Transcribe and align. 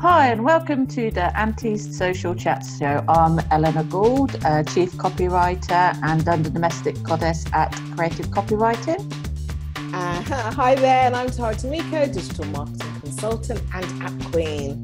Hi, 0.00 0.28
and 0.28 0.44
welcome 0.44 0.86
to 0.86 1.10
the 1.10 1.36
Anti-Social 1.36 2.32
Chat 2.36 2.64
Show. 2.78 3.04
I'm 3.08 3.40
Eleanor 3.50 3.82
Gould, 3.82 4.36
uh, 4.44 4.62
Chief 4.62 4.92
Copywriter 4.92 5.98
and 6.04 6.28
Under 6.28 6.48
Domestic 6.48 7.02
Goddess 7.02 7.44
at 7.52 7.72
Creative 7.96 8.26
Copywriting. 8.26 9.12
Uh, 9.92 10.22
hi 10.52 10.76
there, 10.76 11.06
and 11.06 11.16
I'm 11.16 11.30
Tara 11.30 11.52
Tamiko, 11.52 12.14
Digital 12.14 12.44
Marketing 12.44 13.00
Consultant 13.00 13.60
and 13.74 14.02
App 14.04 14.30
Queen. 14.30 14.80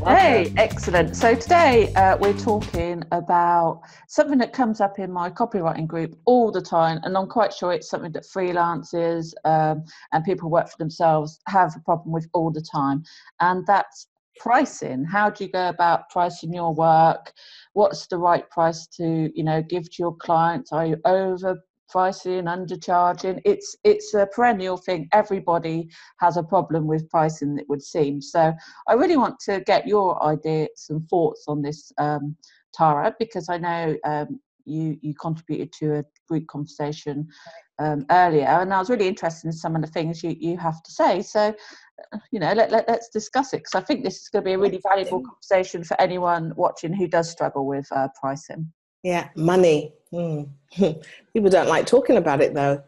Welcome. 0.00 0.16
Hey, 0.16 0.52
excellent. 0.56 1.14
So 1.14 1.34
today 1.34 1.92
uh, 1.92 2.16
we're 2.16 2.32
talking 2.32 3.04
about 3.12 3.82
something 4.08 4.38
that 4.38 4.54
comes 4.54 4.80
up 4.80 4.98
in 4.98 5.12
my 5.12 5.28
copywriting 5.28 5.86
group 5.86 6.18
all 6.24 6.50
the 6.50 6.62
time, 6.62 7.00
and 7.04 7.18
I'm 7.18 7.28
quite 7.28 7.52
sure 7.52 7.70
it's 7.72 7.90
something 7.90 8.12
that 8.12 8.24
freelancers 8.24 9.34
um, 9.44 9.84
and 10.10 10.24
people 10.24 10.48
who 10.48 10.52
work 10.54 10.70
for 10.70 10.78
themselves 10.78 11.38
have 11.48 11.76
a 11.76 11.80
problem 11.80 12.12
with 12.12 12.26
all 12.32 12.50
the 12.50 12.62
time, 12.62 13.04
and 13.38 13.66
that's 13.66 14.08
pricing? 14.38 15.04
How 15.04 15.30
do 15.30 15.44
you 15.44 15.50
go 15.50 15.68
about 15.68 16.10
pricing 16.10 16.52
your 16.52 16.74
work? 16.74 17.32
What's 17.72 18.06
the 18.06 18.18
right 18.18 18.48
price 18.50 18.86
to 18.98 19.30
you 19.34 19.44
know 19.44 19.62
give 19.62 19.84
to 19.84 19.96
your 19.98 20.16
clients? 20.16 20.72
Are 20.72 20.86
you 20.86 20.96
over 21.04 21.62
pricing 21.88 22.44
undercharging? 22.44 23.40
It's 23.44 23.76
it's 23.84 24.14
a 24.14 24.26
perennial 24.26 24.76
thing. 24.76 25.08
Everybody 25.12 25.88
has 26.20 26.36
a 26.36 26.42
problem 26.42 26.86
with 26.86 27.08
pricing 27.10 27.58
it 27.58 27.68
would 27.68 27.82
seem. 27.82 28.20
So 28.20 28.52
i 28.88 28.92
really 28.94 29.16
want 29.16 29.38
to 29.40 29.60
get 29.66 29.86
your 29.86 30.22
ideas 30.22 30.86
and 30.90 31.06
thoughts 31.08 31.44
on 31.48 31.62
this 31.62 31.92
um, 31.98 32.36
tara 32.74 33.14
because 33.18 33.48
i 33.48 33.58
know 33.58 33.96
um, 34.04 34.40
you 34.64 34.96
you 35.02 35.14
contributed 35.14 35.72
to 35.72 35.98
a 35.98 36.04
group 36.28 36.46
conversation 36.46 37.26
um, 37.82 38.06
earlier 38.10 38.46
and 38.46 38.72
i 38.72 38.78
was 38.78 38.90
really 38.90 39.08
interested 39.08 39.46
in 39.46 39.52
some 39.52 39.74
of 39.74 39.82
the 39.82 39.88
things 39.88 40.22
you, 40.22 40.36
you 40.38 40.56
have 40.56 40.82
to 40.82 40.90
say. 40.90 41.22
So 41.22 41.54
you 42.30 42.40
know 42.40 42.52
let, 42.52 42.70
let, 42.70 42.88
us 42.88 43.08
discuss 43.12 43.52
it 43.52 43.58
because 43.58 43.74
i 43.74 43.80
think 43.80 44.02
this 44.02 44.20
is 44.20 44.28
going 44.28 44.42
to 44.42 44.48
be 44.48 44.54
a 44.54 44.58
really 44.58 44.80
valuable 44.82 45.22
conversation 45.22 45.84
for 45.84 46.00
anyone 46.00 46.52
watching 46.56 46.92
who 46.92 47.06
does 47.06 47.30
struggle 47.30 47.66
with 47.66 47.86
uh, 47.92 48.08
pricing. 48.20 48.72
Yeah 49.02 49.28
money. 49.36 49.94
Mm. 50.12 50.50
people 50.76 51.50
don't 51.50 51.68
like 51.68 51.86
talking 51.86 52.16
about 52.16 52.40
it 52.40 52.54
though. 52.54 52.82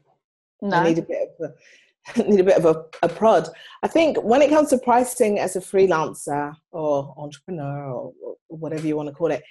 No. 0.63 0.77
I 0.79 0.85
need 0.85 0.99
a 0.99 1.03
bit 1.03 1.29
of 1.41 1.51
a, 1.51 2.23
need 2.29 2.41
a 2.41 2.45
bit 2.45 2.59
of 2.59 2.65
a, 2.65 2.85
a 3.03 3.09
prod. 3.09 3.49
I 3.83 3.89
think 3.89 4.23
when 4.23 4.43
it 4.43 4.51
comes 4.51 4.71
to 4.71 4.79
pricing 4.79 5.39
as 5.39 5.57
a 5.57 5.61
freelancer 5.61 6.55
or 6.71 7.15
entrepreneur 7.17 7.85
or, 7.85 8.13
or 8.23 8.37
whatever 8.49 8.87
you 8.87 8.97
want 8.97 9.09
to 9.09 9.15
call 9.15 9.31
it 9.31 9.43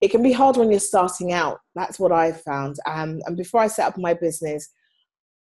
it 0.00 0.10
can 0.10 0.22
be 0.22 0.32
hard 0.32 0.56
when 0.56 0.70
you're 0.70 0.80
starting 0.80 1.32
out. 1.32 1.58
That's 1.74 1.98
what 1.98 2.12
i've 2.12 2.40
found. 2.40 2.76
Um, 2.86 3.20
and 3.26 3.36
before 3.36 3.60
i 3.60 3.66
set 3.66 3.86
up 3.86 3.98
my 3.98 4.14
business 4.14 4.70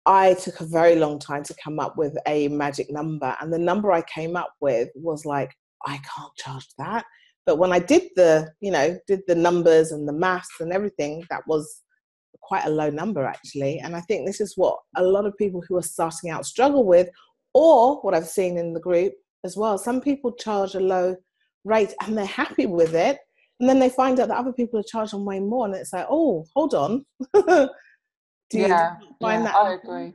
I 0.06 0.34
took 0.34 0.60
a 0.60 0.66
very 0.66 0.96
long 0.96 1.18
time 1.18 1.42
to 1.44 1.54
come 1.62 1.80
up 1.80 1.96
with 1.96 2.16
a 2.26 2.48
magic 2.48 2.90
number. 2.90 3.36
And 3.40 3.52
the 3.52 3.58
number 3.58 3.90
I 3.92 4.02
came 4.02 4.36
up 4.36 4.52
with 4.60 4.88
was 4.94 5.24
like, 5.24 5.54
I 5.86 5.96
can't 5.96 6.34
charge 6.36 6.66
that. 6.78 7.04
But 7.46 7.56
when 7.56 7.72
I 7.72 7.78
did 7.78 8.02
the, 8.16 8.50
you 8.60 8.70
know, 8.70 8.98
did 9.06 9.22
the 9.26 9.34
numbers 9.34 9.92
and 9.92 10.08
the 10.08 10.12
maths 10.12 10.60
and 10.60 10.72
everything, 10.72 11.24
that 11.30 11.42
was 11.46 11.82
quite 12.42 12.64
a 12.64 12.70
low 12.70 12.90
number 12.90 13.24
actually. 13.24 13.78
And 13.78 13.96
I 13.96 14.00
think 14.02 14.26
this 14.26 14.40
is 14.40 14.54
what 14.56 14.78
a 14.96 15.02
lot 15.02 15.26
of 15.26 15.36
people 15.36 15.62
who 15.66 15.76
are 15.76 15.82
starting 15.82 16.30
out 16.30 16.46
struggle 16.46 16.84
with, 16.84 17.08
or 17.54 18.00
what 18.02 18.14
I've 18.14 18.28
seen 18.28 18.58
in 18.58 18.72
the 18.72 18.80
group 18.80 19.12
as 19.44 19.56
well. 19.56 19.78
Some 19.78 20.00
people 20.00 20.32
charge 20.32 20.74
a 20.74 20.80
low 20.80 21.16
rate 21.64 21.94
and 22.02 22.16
they're 22.16 22.26
happy 22.26 22.66
with 22.66 22.94
it. 22.94 23.18
And 23.60 23.68
then 23.68 23.78
they 23.78 23.88
find 23.88 24.18
out 24.20 24.28
that 24.28 24.36
other 24.36 24.52
people 24.52 24.80
are 24.80 24.84
charging 24.84 25.24
way 25.24 25.40
more. 25.40 25.66
And 25.66 25.74
it's 25.74 25.92
like, 25.92 26.06
oh, 26.10 26.44
hold 26.54 26.74
on. 26.74 27.04
Do 28.54 28.60
yeah, 28.60 28.96
find 29.20 29.42
yeah, 29.42 29.50
that? 29.50 29.56
I 29.56 29.72
agree. 29.74 30.14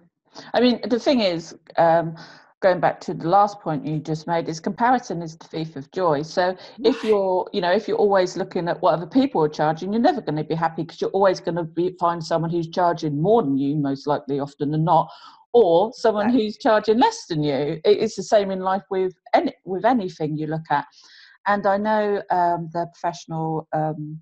I 0.53 0.61
mean, 0.61 0.79
the 0.87 0.97
thing 0.97 1.19
is, 1.19 1.53
um, 1.77 2.15
going 2.61 2.79
back 2.79 3.01
to 3.01 3.13
the 3.13 3.27
last 3.27 3.59
point 3.59 3.85
you 3.85 3.99
just 3.99 4.27
made, 4.27 4.47
is 4.47 4.61
comparison 4.61 5.21
is 5.21 5.35
the 5.35 5.45
thief 5.45 5.75
of 5.75 5.91
joy. 5.91 6.21
So 6.21 6.55
if 6.85 7.03
you're, 7.03 7.49
you 7.51 7.59
know, 7.59 7.71
if 7.73 7.85
you're 7.85 7.97
always 7.97 8.37
looking 8.37 8.69
at 8.69 8.81
what 8.81 8.93
other 8.93 9.08
people 9.08 9.43
are 9.43 9.49
charging, 9.49 9.91
you're 9.91 10.02
never 10.02 10.21
going 10.21 10.37
to 10.37 10.43
be 10.45 10.55
happy 10.55 10.83
because 10.83 11.02
you're 11.02 11.09
always 11.09 11.41
going 11.41 11.55
to 11.55 11.65
be 11.65 11.97
find 11.99 12.23
someone 12.23 12.49
who's 12.49 12.69
charging 12.69 13.21
more 13.21 13.43
than 13.43 13.58
you, 13.58 13.75
most 13.75 14.08
likely, 14.08 14.39
often 14.39 14.71
than 14.71 14.85
not, 14.85 15.09
or 15.52 15.91
someone 15.93 16.30
who's 16.30 16.58
charging 16.58 16.97
less 16.97 17.25
than 17.25 17.43
you. 17.43 17.81
It's 17.83 18.15
the 18.15 18.23
same 18.23 18.52
in 18.52 18.61
life 18.61 18.83
with 18.89 19.15
any 19.33 19.53
with 19.65 19.83
anything 19.83 20.37
you 20.37 20.47
look 20.47 20.69
at. 20.69 20.85
And 21.45 21.67
I 21.67 21.75
know 21.75 22.21
um, 22.30 22.69
the 22.71 22.87
Professional 22.93 23.67
um, 23.73 24.21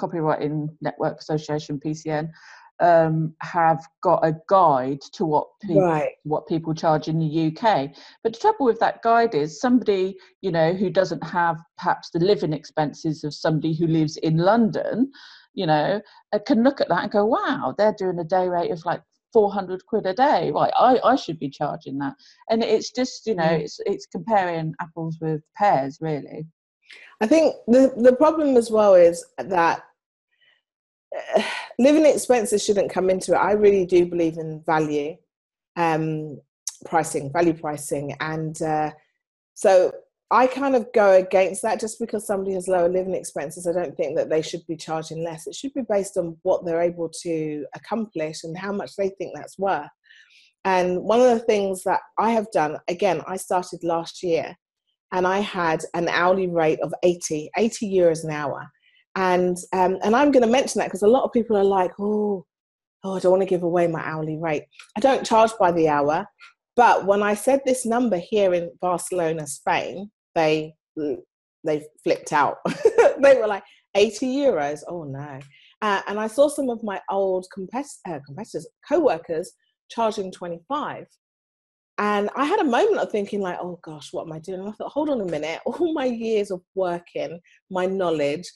Copywriting 0.00 0.68
Network 0.80 1.20
Association 1.20 1.78
(PCN) 1.78 2.30
um, 2.80 3.34
have 3.40 3.86
got 4.02 4.24
a 4.24 4.36
guide 4.48 5.00
to 5.12 5.24
what 5.24 5.46
people, 5.62 5.82
right. 5.82 6.12
what 6.24 6.46
people 6.46 6.74
charge 6.74 7.08
in 7.08 7.18
the 7.18 7.46
UK. 7.46 7.90
But 8.22 8.32
the 8.32 8.38
trouble 8.38 8.66
with 8.66 8.80
that 8.80 9.02
guide 9.02 9.34
is 9.34 9.60
somebody 9.60 10.16
you 10.40 10.50
know 10.50 10.72
who 10.72 10.90
doesn't 10.90 11.22
have 11.24 11.56
perhaps 11.78 12.10
the 12.10 12.18
living 12.20 12.52
expenses 12.52 13.24
of 13.24 13.34
somebody 13.34 13.74
who 13.74 13.86
lives 13.86 14.16
in 14.18 14.38
London, 14.38 15.10
you 15.54 15.66
know, 15.66 16.00
uh, 16.32 16.38
can 16.46 16.62
look 16.62 16.80
at 16.80 16.88
that 16.88 17.02
and 17.02 17.12
go, 17.12 17.24
"Wow, 17.24 17.74
they're 17.76 17.94
doing 17.96 18.18
a 18.18 18.24
day 18.24 18.48
rate 18.48 18.70
of 18.70 18.84
like 18.84 19.02
400 19.34 19.84
quid 19.86 20.06
a 20.06 20.14
day 20.14 20.52
right 20.52 20.72
I, 20.78 20.98
I 21.02 21.16
should 21.16 21.40
be 21.40 21.50
charging 21.50 21.98
that 21.98 22.14
and 22.50 22.62
it's 22.62 22.92
just 22.92 23.26
you 23.26 23.34
know 23.34 23.42
mm. 23.42 23.60
it's 23.60 23.80
it's 23.84 24.06
comparing 24.06 24.72
apples 24.80 25.18
with 25.20 25.42
pears 25.56 25.98
really 26.00 26.46
i 27.20 27.26
think 27.26 27.56
the 27.66 27.92
the 27.96 28.14
problem 28.14 28.56
as 28.56 28.70
well 28.70 28.94
is 28.94 29.26
that 29.38 29.82
living 31.78 32.06
expenses 32.06 32.64
shouldn't 32.64 32.92
come 32.92 33.10
into 33.10 33.32
it. 33.32 33.38
I 33.38 33.52
really 33.52 33.86
do 33.86 34.06
believe 34.06 34.38
in 34.38 34.62
value 34.64 35.16
um, 35.76 36.40
pricing, 36.84 37.32
value 37.32 37.54
pricing, 37.54 38.14
and 38.20 38.60
uh, 38.62 38.90
so 39.54 39.92
I 40.30 40.46
kind 40.46 40.74
of 40.74 40.92
go 40.92 41.12
against 41.12 41.62
that. 41.62 41.80
Just 41.80 41.98
because 42.00 42.26
somebody 42.26 42.54
has 42.54 42.68
lower 42.68 42.88
living 42.88 43.14
expenses, 43.14 43.66
I 43.66 43.72
don't 43.72 43.96
think 43.96 44.16
that 44.16 44.30
they 44.30 44.42
should 44.42 44.66
be 44.66 44.76
charging 44.76 45.22
less. 45.22 45.46
It 45.46 45.54
should 45.54 45.74
be 45.74 45.82
based 45.88 46.16
on 46.16 46.36
what 46.42 46.64
they're 46.64 46.82
able 46.82 47.10
to 47.22 47.66
accomplish 47.74 48.44
and 48.44 48.56
how 48.56 48.72
much 48.72 48.96
they 48.96 49.10
think 49.10 49.32
that's 49.34 49.58
worth. 49.58 49.90
And 50.64 51.02
one 51.02 51.20
of 51.20 51.28
the 51.28 51.40
things 51.40 51.84
that 51.84 52.00
I 52.18 52.30
have 52.30 52.50
done, 52.50 52.78
again, 52.88 53.20
I 53.26 53.36
started 53.36 53.84
last 53.84 54.22
year 54.22 54.56
and 55.12 55.26
I 55.26 55.40
had 55.40 55.84
an 55.92 56.08
hourly 56.08 56.48
rate 56.48 56.80
of 56.82 56.94
80, 57.02 57.50
80 57.56 57.94
euros 57.94 58.24
an 58.24 58.30
hour 58.30 58.66
and 59.16 59.56
um, 59.72 59.98
and 60.02 60.16
I'm 60.16 60.32
going 60.32 60.44
to 60.44 60.50
mention 60.50 60.80
that 60.80 60.86
because 60.86 61.02
a 61.02 61.08
lot 61.08 61.24
of 61.24 61.32
people 61.32 61.56
are 61.56 61.64
like, 61.64 61.92
oh, 61.98 62.44
oh, 63.04 63.16
I 63.16 63.20
don't 63.20 63.30
want 63.30 63.42
to 63.42 63.48
give 63.48 63.62
away 63.62 63.86
my 63.86 64.02
hourly 64.04 64.36
rate. 64.36 64.64
I 64.96 65.00
don't 65.00 65.26
charge 65.26 65.52
by 65.58 65.72
the 65.72 65.88
hour, 65.88 66.26
but 66.76 67.06
when 67.06 67.22
I 67.22 67.34
said 67.34 67.60
this 67.64 67.86
number 67.86 68.16
here 68.16 68.54
in 68.54 68.70
Barcelona, 68.80 69.46
Spain, 69.46 70.10
they 70.34 70.74
they 71.64 71.86
flipped 72.02 72.32
out. 72.32 72.56
they 73.22 73.36
were 73.36 73.46
like 73.46 73.64
80 73.94 74.26
euros. 74.26 74.80
Oh 74.88 75.04
no! 75.04 75.38
Uh, 75.82 76.00
and 76.08 76.18
I 76.18 76.26
saw 76.26 76.48
some 76.48 76.70
of 76.70 76.82
my 76.82 77.00
old 77.10 77.46
compet- 77.56 78.00
uh, 78.08 78.18
competitors, 78.26 78.66
co-workers, 78.88 79.52
charging 79.90 80.32
25. 80.32 81.06
And 81.98 82.28
I 82.34 82.44
had 82.44 82.58
a 82.58 82.64
moment 82.64 82.98
of 82.98 83.12
thinking, 83.12 83.40
like, 83.40 83.58
oh 83.60 83.78
gosh, 83.82 84.12
what 84.12 84.26
am 84.26 84.32
I 84.32 84.40
doing? 84.40 84.60
And 84.60 84.68
I 84.68 84.72
thought, 84.72 84.90
hold 84.90 85.10
on 85.10 85.20
a 85.20 85.24
minute, 85.24 85.60
all 85.66 85.92
my 85.92 86.06
years 86.06 86.50
of 86.50 86.60
working, 86.74 87.38
my 87.70 87.86
knowledge, 87.86 88.50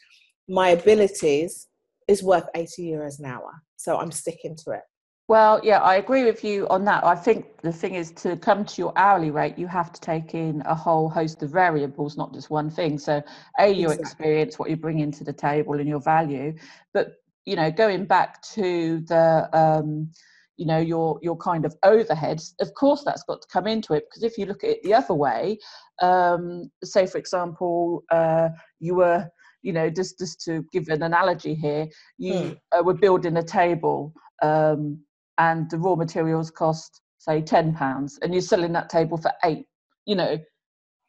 my 0.49 0.71
abilities 0.71 1.69
is 2.09 2.23
worth 2.23 2.47
80 2.55 2.91
euros 2.91 3.19
an 3.19 3.27
hour. 3.27 3.51
So 3.77 3.99
I'm 3.99 4.11
sticking 4.11 4.57
to 4.65 4.73
it. 4.73 4.83
Well, 5.29 5.61
yeah, 5.63 5.81
I 5.81 5.97
agree 5.97 6.25
with 6.25 6.43
you 6.43 6.67
on 6.69 6.87
that. 6.87 7.05
I 7.05 7.15
think 7.15 7.61
the 7.61 7.73
thing 7.73 7.95
is 7.95 8.13
to 8.13 8.35
come 8.39 8.65
to 8.65 8.81
your 8.81 8.95
hourly 8.97 9.31
rate, 9.31 9.59
you 9.59 9.67
have 9.67 9.93
to 9.93 10.01
take 10.01 10.35
in 10.35 10.63
a 10.65 10.75
whole 10.75 11.11
host 11.11 11.43
of 11.43 11.51
variables, 11.51 12.17
not 12.17 12.33
just 12.33 12.49
one 12.49 12.71
thing. 12.71 12.99
So, 12.99 13.23
A, 13.59 13.69
your 13.69 13.93
exactly. 13.93 14.05
experience, 14.05 14.59
what 14.59 14.71
you 14.71 14.77
bring 14.77 15.01
into 15.01 15.25
the 15.25 15.35
table, 15.35 15.75
and 15.75 15.87
your 15.87 16.01
value. 16.01 16.55
But, 16.95 17.09
you 17.45 17.57
know, 17.57 17.71
going 17.71 18.07
back 18.07 18.41
to 18.55 19.01
the, 19.01 19.51
um, 19.53 20.11
you 20.57 20.65
know, 20.65 20.79
your 20.79 21.19
your 21.21 21.37
kind 21.37 21.67
of 21.67 21.77
overheads, 21.85 22.55
of 22.63 22.73
course, 22.73 23.05
that's 23.05 23.23
got 23.25 23.43
to 23.43 23.49
come 23.53 23.67
into 23.67 23.93
it. 23.93 24.05
Because 24.09 24.23
if 24.23 24.39
you 24.39 24.47
look 24.47 24.65
at 24.65 24.71
it 24.71 24.83
the 24.83 24.95
other 24.95 25.15
way, 25.15 25.59
um, 26.01 26.71
say, 26.83 27.07
for 27.07 27.19
example, 27.19 28.03
uh, 28.11 28.49
you 28.81 28.95
were 28.95 29.29
you 29.63 29.73
know 29.73 29.91
just 29.91 30.19
just 30.19 30.41
to 30.41 30.65
give 30.73 30.89
an 30.89 31.03
analogy 31.03 31.55
here 31.55 31.87
you 32.17 32.33
mm. 32.33 32.59
uh, 32.73 32.83
were 32.83 32.95
building 32.95 33.37
a 33.37 33.43
table 33.43 34.13
um, 34.43 35.01
and 35.39 35.69
the 35.71 35.79
raw 35.79 35.95
materials 35.95 36.51
cost 36.51 37.01
say 37.19 37.41
10 37.41 37.75
pounds 37.75 38.19
and 38.23 38.33
you're 38.33 38.41
selling 38.41 38.73
that 38.73 38.89
table 38.89 39.17
for 39.17 39.33
eight 39.45 39.67
you 40.07 40.15
know 40.15 40.39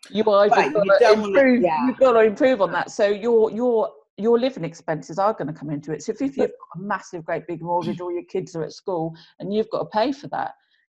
you 0.09 0.23
either 0.23 0.55
right, 0.55 0.73
got 0.73 0.99
to 0.99 1.11
improve 1.13 1.61
yeah. 1.61 1.85
you've 1.85 1.97
got 1.97 2.13
to 2.13 2.21
improve 2.21 2.61
on 2.61 2.71
that 2.71 2.89
so 2.89 3.07
your 3.07 3.51
your 3.51 3.89
your 4.17 4.39
living 4.39 4.65
expenses 4.65 5.17
are 5.17 5.33
going 5.33 5.47
to 5.47 5.53
come 5.53 5.69
into 5.69 5.91
it 5.91 6.01
so 6.01 6.11
if, 6.11 6.21
if 6.21 6.37
you've 6.37 6.47
got 6.49 6.79
a 6.79 6.81
massive 6.81 7.23
great 7.23 7.45
big 7.47 7.61
mortgage 7.61 8.01
or 8.01 8.11
your 8.11 8.23
kids 8.23 8.55
are 8.55 8.63
at 8.63 8.73
school 8.73 9.15
and 9.39 9.53
you've 9.53 9.69
got 9.69 9.79
to 9.79 9.85
pay 9.85 10.11
for 10.11 10.27
that 10.27 10.51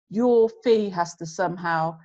your 0.09 0.49
fee 0.63 0.89
has 0.89 1.15
to 1.15 1.25
somehow 1.25 1.95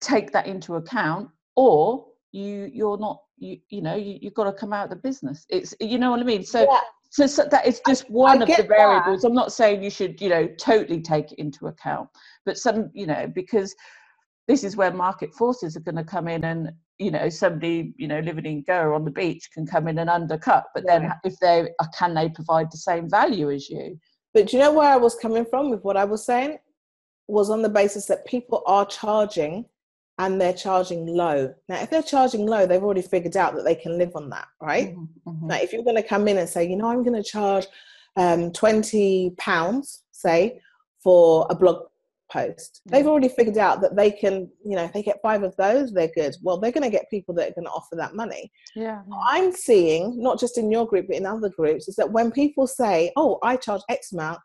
take 0.00 0.32
that 0.32 0.46
into 0.46 0.76
account 0.76 1.28
or 1.56 2.06
you 2.32 2.70
you're 2.72 2.98
not 2.98 3.18
you 3.36 3.58
you 3.68 3.82
know 3.82 3.94
you, 3.94 4.18
you've 4.20 4.34
got 4.34 4.44
to 4.44 4.52
come 4.52 4.72
out 4.72 4.84
of 4.84 4.90
the 4.90 4.96
business 4.96 5.46
it's 5.48 5.74
you 5.80 5.98
know 5.98 6.10
what 6.10 6.20
i 6.20 6.24
mean 6.24 6.44
so 6.44 6.60
yeah. 6.60 6.80
so, 7.10 7.26
so 7.26 7.44
that 7.50 7.66
is 7.66 7.80
just 7.86 8.08
one 8.10 8.40
I 8.40 8.44
of 8.44 8.56
the 8.56 8.62
variables 8.68 9.22
that. 9.22 9.28
i'm 9.28 9.34
not 9.34 9.52
saying 9.52 9.82
you 9.82 9.90
should 9.90 10.20
you 10.20 10.28
know 10.28 10.48
totally 10.58 11.00
take 11.00 11.32
it 11.32 11.38
into 11.38 11.66
account 11.66 12.08
but 12.46 12.56
some 12.58 12.90
you 12.94 13.06
know 13.06 13.30
because 13.34 13.74
this 14.46 14.62
is 14.62 14.76
where 14.76 14.92
market 14.92 15.32
forces 15.34 15.76
are 15.76 15.80
going 15.80 15.96
to 15.96 16.04
come 16.04 16.28
in 16.28 16.44
and 16.44 16.70
you 16.98 17.10
know 17.10 17.28
somebody 17.28 17.92
you 17.96 18.06
know 18.06 18.20
living 18.20 18.46
in 18.46 18.62
Goa 18.62 18.94
on 18.94 19.04
the 19.04 19.10
beach 19.10 19.50
can 19.52 19.66
come 19.66 19.88
in 19.88 19.98
and 19.98 20.10
undercut 20.10 20.66
but 20.74 20.84
then 20.86 21.04
Right. 21.04 21.16
if 21.24 21.38
they 21.40 21.68
uh, 21.80 21.86
can 21.96 22.14
they 22.14 22.28
provide 22.28 22.70
the 22.70 22.78
same 22.78 23.10
value 23.10 23.50
as 23.50 23.68
you 23.68 23.98
But 24.32 24.46
do 24.48 24.56
you 24.56 24.62
know 24.62 24.72
where 24.72 24.90
I 24.90 24.96
was 24.96 25.14
coming 25.16 25.44
from 25.44 25.70
with 25.70 25.82
what 25.82 25.96
I 25.96 26.04
was 26.04 26.24
saying? 26.24 26.58
Was 27.26 27.50
on 27.50 27.62
the 27.62 27.68
basis 27.68 28.06
that 28.06 28.26
people 28.26 28.62
are 28.66 28.86
charging 28.86 29.64
and 30.18 30.40
they're 30.40 30.52
charging 30.52 31.06
low. 31.06 31.52
Now, 31.68 31.82
if 31.82 31.90
they're 31.90 32.02
charging 32.02 32.46
low, 32.46 32.66
they've 32.66 32.82
already 32.82 33.02
figured 33.02 33.36
out 33.36 33.54
that 33.56 33.64
they 33.64 33.74
can 33.74 33.98
live 33.98 34.12
on 34.14 34.30
that, 34.30 34.46
right? 34.60 34.94
Mhm, 34.94 35.08
mhm. 35.26 35.42
Now, 35.42 35.56
if 35.56 35.72
you're 35.72 35.82
going 35.82 35.96
to 35.96 36.02
come 36.02 36.28
in 36.28 36.38
and 36.38 36.48
say, 36.48 36.68
you 36.68 36.76
know, 36.76 36.86
I'm 36.86 37.02
going 37.02 37.20
to 37.20 37.28
charge 37.28 37.66
um, 38.16 38.52
20 38.52 39.30
pounds, 39.38 40.02
say, 40.12 40.60
for 41.02 41.46
a 41.50 41.54
blog 41.54 41.86
post, 42.34 42.82
they've 42.86 43.06
already 43.06 43.28
figured 43.28 43.58
out 43.58 43.80
that 43.80 43.94
they 43.94 44.10
can, 44.10 44.50
you 44.64 44.74
know, 44.74 44.84
if 44.84 44.92
they 44.92 45.02
get 45.02 45.22
five 45.22 45.42
of 45.44 45.54
those, 45.56 45.92
they're 45.92 46.10
good. 46.14 46.34
Well, 46.42 46.58
they're 46.58 46.72
going 46.72 46.90
to 46.90 46.90
get 46.90 47.08
people 47.08 47.34
that 47.36 47.50
are 47.50 47.54
going 47.54 47.66
to 47.66 47.70
offer 47.70 47.94
that 47.96 48.14
money. 48.14 48.50
yeah 48.74 49.02
I'm 49.28 49.52
seeing, 49.52 50.20
not 50.20 50.40
just 50.40 50.58
in 50.58 50.70
your 50.70 50.86
group, 50.86 51.06
but 51.06 51.16
in 51.16 51.26
other 51.26 51.48
groups, 51.48 51.88
is 51.88 51.96
that 51.96 52.10
when 52.10 52.32
people 52.32 52.66
say, 52.66 53.12
oh, 53.16 53.38
I 53.42 53.56
charge 53.56 53.82
X 53.88 54.12
amount, 54.12 54.40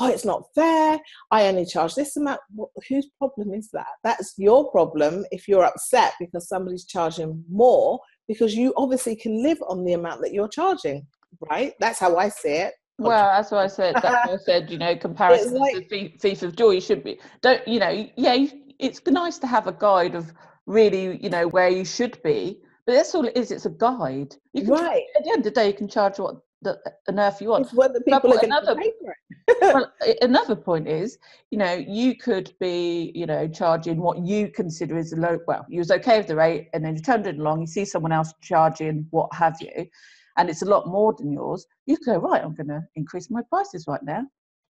oh, 0.00 0.08
it's 0.08 0.24
not 0.24 0.44
fair, 0.54 0.98
I 1.30 1.46
only 1.46 1.66
charge 1.66 1.94
this 1.94 2.16
amount, 2.16 2.40
well, 2.54 2.72
whose 2.88 3.08
problem 3.18 3.52
is 3.52 3.68
that? 3.72 3.86
That's 4.02 4.34
your 4.38 4.70
problem 4.70 5.24
if 5.30 5.46
you're 5.46 5.64
upset 5.64 6.14
because 6.18 6.48
somebody's 6.48 6.86
charging 6.86 7.44
more, 7.50 8.00
because 8.26 8.54
you 8.54 8.72
obviously 8.76 9.16
can 9.16 9.42
live 9.42 9.58
on 9.68 9.84
the 9.84 9.92
amount 9.92 10.22
that 10.22 10.32
you're 10.32 10.48
charging, 10.48 11.06
right? 11.50 11.74
That's 11.78 11.98
how 11.98 12.16
I 12.16 12.30
see 12.30 12.56
it. 12.66 12.74
Well, 12.98 13.26
that's 13.36 13.50
why 13.50 13.64
I 13.64 13.66
said. 13.66 13.94
That's 13.96 14.28
why 14.28 14.34
I 14.34 14.36
said. 14.44 14.70
You 14.70 14.78
know, 14.78 14.96
comparison 14.96 15.54
like- 15.58 15.88
to 15.88 16.10
thief, 16.18 16.42
of 16.42 16.56
joy. 16.56 16.70
You 16.70 16.80
should 16.80 17.02
be. 17.04 17.18
Don't. 17.42 17.66
You 17.66 17.80
know. 17.80 18.08
Yeah. 18.16 18.46
It's 18.78 19.00
nice 19.06 19.38
to 19.38 19.46
have 19.46 19.66
a 19.66 19.72
guide 19.72 20.14
of 20.14 20.32
really. 20.66 21.18
You 21.22 21.30
know 21.30 21.48
where 21.48 21.68
you 21.68 21.84
should 21.84 22.22
be. 22.22 22.60
But 22.86 22.92
that's 22.94 23.14
all 23.14 23.26
it 23.26 23.36
is. 23.36 23.50
It's 23.50 23.64
a 23.66 23.70
guide. 23.70 24.36
You 24.52 24.62
can, 24.62 24.70
Right. 24.72 25.02
At 25.16 25.24
the 25.24 25.30
end 25.30 25.38
of 25.38 25.44
the 25.44 25.50
day, 25.52 25.68
you 25.68 25.72
can 25.72 25.88
charge 25.88 26.18
what 26.18 26.36
the, 26.60 26.78
on 27.08 27.18
earth 27.18 27.40
you 27.40 27.48
want. 27.48 27.64
It's 27.66 27.74
whether 27.74 27.98
people 28.00 28.20
but 28.30 28.42
are 28.42 28.44
another- 28.44 28.74
pay 28.76 28.92
for 29.02 29.10
it. 29.48 29.56
well, 29.62 29.92
another 30.22 30.54
point 30.54 30.86
is, 30.86 31.16
you 31.50 31.56
know, 31.58 31.72
you 31.72 32.14
could 32.16 32.52
be, 32.60 33.10
you 33.14 33.24
know, 33.26 33.48
charging 33.48 33.98
what 33.98 34.18
you 34.18 34.48
consider 34.48 34.98
is 34.98 35.12
a 35.14 35.16
low. 35.16 35.38
Well, 35.46 35.64
you 35.68 35.78
was 35.78 35.90
okay 35.92 36.18
with 36.18 36.26
the 36.26 36.36
rate, 36.36 36.68
and 36.74 36.84
then 36.84 36.94
you 36.96 37.00
turned 37.02 37.26
it 37.26 37.38
along. 37.38 37.62
You 37.62 37.66
see 37.66 37.84
someone 37.86 38.12
else 38.12 38.34
charging 38.42 39.06
what 39.10 39.32
have 39.34 39.56
you, 39.62 39.86
and 40.36 40.48
it's 40.50 40.62
a 40.62 40.66
lot 40.66 40.86
more 40.86 41.12
than 41.16 41.32
yours. 41.32 41.66
You 41.86 41.96
go 42.04 42.16
right. 42.18 42.42
I'm 42.42 42.54
going 42.54 42.68
to 42.68 42.82
increase 42.96 43.30
my 43.30 43.42
prices 43.48 43.84
right 43.86 44.02
now, 44.02 44.22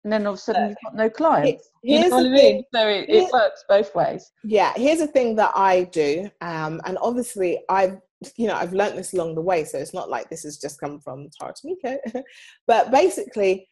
and 0.05 0.13
then 0.13 0.27
all 0.27 0.33
of 0.35 0.39
a 0.39 0.43
sudden 0.43 0.69
you've 0.69 0.79
got 0.85 0.95
no 0.97 1.09
clients. 1.11 1.71
You 1.83 1.99
Here's 1.99 2.11
know 2.11 2.17
what 2.17 2.23
the 2.25 2.29
I 2.31 2.37
thing. 2.37 2.55
mean? 2.57 2.65
So 2.75 2.89
it, 2.89 3.09
it 3.09 3.33
works 3.33 3.65
both 3.69 3.95
ways. 3.95 4.31
yeah 4.45 4.73
here's 4.77 5.01
a 5.01 5.07
thing 5.07 5.37
that 5.37 5.53
i 5.55 5.85
do 5.85 6.29
um, 6.41 6.81
and 6.85 6.99
obviously 7.01 7.61
i've 7.69 7.97
you 8.37 8.47
know 8.47 8.55
i've 8.55 8.73
learned 8.73 8.97
this 8.99 9.13
along 9.15 9.35
the 9.35 9.41
way 9.41 9.65
so 9.65 9.79
it's 9.79 9.95
not 9.95 10.09
like 10.11 10.29
this 10.31 10.43
has 10.45 10.59
just 10.59 10.79
come 10.81 11.01
from 11.01 11.29
tara 11.39 11.53
Tomiko. 11.53 11.97
but 12.67 12.91
basically 12.91 13.69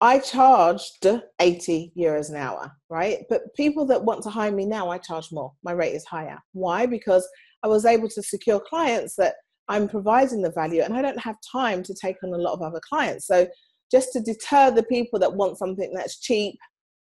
i 0.00 0.18
charged 0.18 1.06
80 1.40 1.92
euros 1.98 2.30
an 2.30 2.36
hour 2.36 2.70
right 2.88 3.18
but 3.28 3.42
people 3.56 3.84
that 3.86 4.04
want 4.04 4.22
to 4.22 4.30
hire 4.30 4.52
me 4.52 4.64
now 4.66 4.88
i 4.90 4.98
charge 4.98 5.28
more 5.32 5.52
my 5.64 5.72
rate 5.72 5.94
is 5.94 6.04
higher 6.04 6.38
why 6.52 6.86
because 6.86 7.26
i 7.64 7.68
was 7.68 7.84
able 7.84 8.08
to 8.08 8.22
secure 8.22 8.60
clients 8.60 9.14
that 9.16 9.34
i'm 9.70 9.88
providing 9.88 10.42
the 10.42 10.52
value 10.52 10.82
and 10.82 10.94
i 10.94 11.00
don't 11.00 11.18
have 11.18 11.36
time 11.50 11.82
to 11.82 11.94
take 11.94 12.16
on 12.22 12.34
a 12.34 12.36
lot 12.36 12.52
of 12.52 12.62
other 12.62 12.80
clients. 12.86 13.26
So 13.26 13.46
just 13.90 14.12
to 14.12 14.20
deter 14.20 14.70
the 14.70 14.84
people 14.84 15.18
that 15.18 15.34
want 15.34 15.58
something 15.58 15.92
that's 15.94 16.20
cheap 16.20 16.56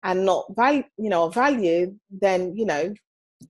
and 0.04 0.26
not 0.26 0.46
value 0.56 0.84
you 0.98 1.10
know 1.10 1.28
value 1.30 1.96
then 2.12 2.56
you 2.56 2.66
know 2.66 2.94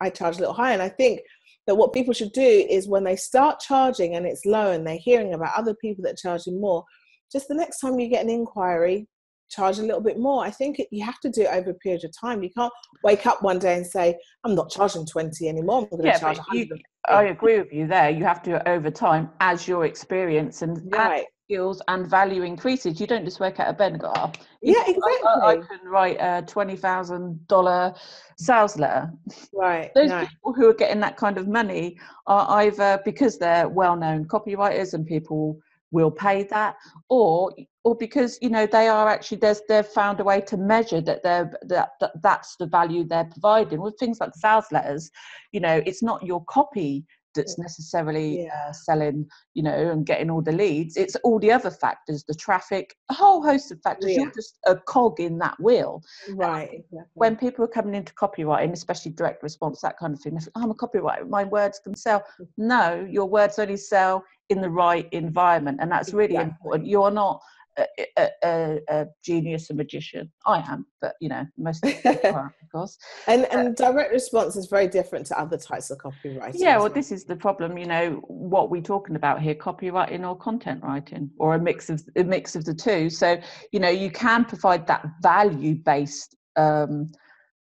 i 0.01 0.09
charge 0.09 0.37
a 0.37 0.39
little 0.39 0.53
higher. 0.53 0.73
And 0.73 0.81
i 0.81 0.89
think 0.89 1.19
that 1.65 1.75
what 1.75 1.93
people 1.93 2.13
should 2.13 2.31
do 2.31 2.65
is 2.69 2.87
when 2.87 3.03
they 3.03 3.17
start 3.17 3.59
charging 3.59 4.15
and 4.15 4.25
it's 4.25 4.45
low 4.45 4.71
and 4.71 4.87
they're 4.87 4.97
hearing 5.09 5.33
about 5.33 5.57
other 5.57 5.75
people 5.75 6.03
that 6.03 6.13
are 6.13 6.23
charging 6.29 6.61
more 6.61 6.83
just 7.31 7.47
the 7.49 7.55
next 7.55 7.79
time 7.79 7.99
you 7.99 8.07
get 8.07 8.23
an 8.23 8.31
inquiry 8.31 9.07
charge 9.49 9.79
a 9.79 9.83
little 9.83 10.01
bit 10.01 10.19
more 10.19 10.43
i 10.43 10.49
think 10.51 10.79
it, 10.79 10.87
you 10.91 11.03
have 11.03 11.19
to 11.19 11.29
do 11.29 11.41
it 11.41 11.49
over 11.51 11.69
a 11.71 11.73
period 11.75 12.03
of 12.03 12.11
time 12.19 12.43
you 12.43 12.49
can't 12.49 12.73
wake 13.03 13.25
up 13.25 13.41
one 13.41 13.59
day 13.59 13.75
and 13.75 13.85
say 13.85 14.17
i'm 14.43 14.55
not 14.55 14.69
charging 14.69 15.05
20 15.05 15.47
anymore 15.47 15.79
i'm 15.83 15.89
going 15.89 16.01
to 16.01 16.07
Yeah, 16.07 16.19
charge 16.19 16.37
100 16.37 16.69
you, 16.69 16.77
I 17.09 17.23
agree 17.25 17.57
with 17.57 17.71
you 17.71 17.87
there. 17.87 18.09
You 18.09 18.25
have 18.25 18.43
to 18.43 18.49
do 18.49 18.55
it 18.57 18.63
over 18.65 18.91
time 18.91 19.29
as 19.39 19.65
your 19.65 19.85
experience 19.85 20.61
and 20.61 20.77
right 20.91 21.25
skills 21.49 21.81
and 21.87 22.05
value 22.05 22.41
increases. 22.43 22.99
You 22.99 23.07
don't 23.07 23.23
just 23.23 23.39
work 23.39 23.59
out 23.61 23.69
a 23.69 23.73
bed 23.73 23.93
and 23.93 24.01
go, 24.01 24.11
oh, 24.17 24.31
yeah 24.61 24.81
exactly. 24.81 25.01
I- 25.25 25.39
I, 25.45 25.55
can 25.55 25.87
write 25.87 26.17
a 26.19 26.43
twenty 26.45 26.75
thousand 26.75 27.47
dollar 27.47 27.93
sales 28.37 28.77
letter. 28.77 29.09
right 29.53 29.91
Those 29.95 30.09
no. 30.09 30.19
people 30.25 30.53
who 30.53 30.67
are 30.69 30.73
getting 30.73 30.99
that 30.99 31.15
kind 31.15 31.37
of 31.37 31.47
money 31.47 31.97
are 32.27 32.45
either 32.61 32.99
because 33.05 33.37
they're 33.37 33.69
well-known 33.69 34.25
copywriters 34.25 34.93
and 34.93 35.05
people 35.05 35.57
will 35.91 36.11
pay 36.11 36.43
that, 36.43 36.75
or 37.09 37.53
or 37.83 37.95
because 37.95 38.37
you 38.41 38.49
know 38.49 38.65
they 38.65 38.87
are 38.87 39.07
actually 39.07 39.37
there's 39.37 39.61
they've 39.69 39.85
found 39.85 40.19
a 40.19 40.23
way 40.23 40.41
to 40.41 40.57
measure 40.57 41.01
that 41.01 41.23
they're 41.23 41.51
that, 41.63 41.91
that 41.99 42.11
that's 42.21 42.55
the 42.57 42.65
value 42.65 43.03
they're 43.03 43.25
providing 43.31 43.81
with 43.81 43.97
things 43.99 44.19
like 44.19 44.35
sales 44.35 44.65
letters. 44.71 45.09
You 45.51 45.61
know, 45.61 45.81
it's 45.85 46.03
not 46.03 46.23
your 46.23 46.43
copy 46.45 47.05
that's 47.37 47.57
necessarily 47.57 48.43
Yeah. 48.43 48.65
uh, 48.67 48.73
selling, 48.73 49.27
you 49.53 49.63
know, 49.63 49.91
and 49.91 50.05
getting 50.05 50.29
all 50.29 50.41
the 50.41 50.51
leads. 50.51 50.97
It's 50.97 51.15
all 51.23 51.39
the 51.39 51.51
other 51.51 51.71
factors, 51.71 52.25
the 52.27 52.33
traffic, 52.35 52.95
a 53.09 53.13
whole 53.13 53.41
host 53.41 53.71
of 53.71 53.79
factors. 53.81 54.11
Yeah. 54.11 54.23
You're 54.23 54.31
just 54.31 54.59
a 54.65 54.75
cog 54.75 55.19
in 55.19 55.37
that 55.39 55.57
wheel 55.59 56.01
right 56.35 56.69
exactly. 56.73 56.99
when 57.13 57.35
people 57.37 57.63
are 57.63 57.69
coming 57.69 57.95
into 57.95 58.13
copywriting, 58.13 58.73
especially 58.73 59.11
direct 59.11 59.41
response, 59.43 59.79
that 59.81 59.97
kind 59.97 60.13
of 60.13 60.19
thing, 60.21 60.37
think, 60.37 60.51
"Oh, 60.55 60.61
I'm 60.63 60.71
a 60.71 60.75
copywriter, 60.75 61.27
my 61.29 61.45
words 61.45 61.79
can 61.79 61.95
sell. 61.95 62.23
No, 62.57 63.05
your 63.09 63.25
words 63.29 63.57
only 63.59 63.77
sell 63.77 64.23
in 64.49 64.61
the 64.61 64.69
right 64.69 65.07
environment, 65.13 65.77
and 65.81 65.91
that's 65.91 66.13
really 66.13 66.35
Exactly. 66.35 66.51
important. 66.51 66.87
You're 66.87 67.11
not 67.11 67.41
a, 67.77 68.29
a, 68.43 68.79
a, 68.89 69.05
genius, 69.23 69.69
a 69.69 69.73
magician. 69.73 70.31
I 70.45 70.59
am, 70.67 70.85
but 71.01 71.15
you 71.21 71.29
know, 71.29 71.45
most 71.57 71.85
of 71.85 71.91
people 71.91 72.11
are, 72.33 72.53
of 72.61 72.71
course. 72.71 72.97
and 73.27 73.45
and 73.51 73.75
direct 73.75 74.11
response 74.11 74.55
is 74.55 74.67
very 74.67 74.87
different 74.87 75.25
to 75.27 75.39
other 75.39 75.57
types 75.57 75.89
of 75.89 75.97
copywriting 75.97 76.53
Yeah, 76.55 76.77
well, 76.77 76.89
this 76.89 77.11
is 77.11 77.25
the 77.25 77.35
problem. 77.35 77.77
You 77.77 77.85
know, 77.85 78.21
what 78.27 78.69
we're 78.69 78.81
talking 78.81 79.15
about 79.15 79.41
here: 79.41 79.55
copywriting 79.55 80.27
or 80.27 80.35
content 80.35 80.83
writing, 80.83 81.29
or 81.37 81.55
a 81.55 81.59
mix 81.59 81.89
of 81.89 82.03
a 82.15 82.23
mix 82.23 82.55
of 82.55 82.65
the 82.65 82.73
two. 82.73 83.09
So, 83.09 83.37
you 83.71 83.79
know, 83.79 83.89
you 83.89 84.11
can 84.11 84.45
provide 84.45 84.87
that 84.87 85.05
value-based 85.21 86.35
um, 86.55 87.11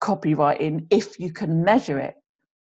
copywriting 0.01 0.85
if 0.89 1.19
you 1.19 1.31
can 1.31 1.63
measure 1.63 1.99
it. 1.99 2.15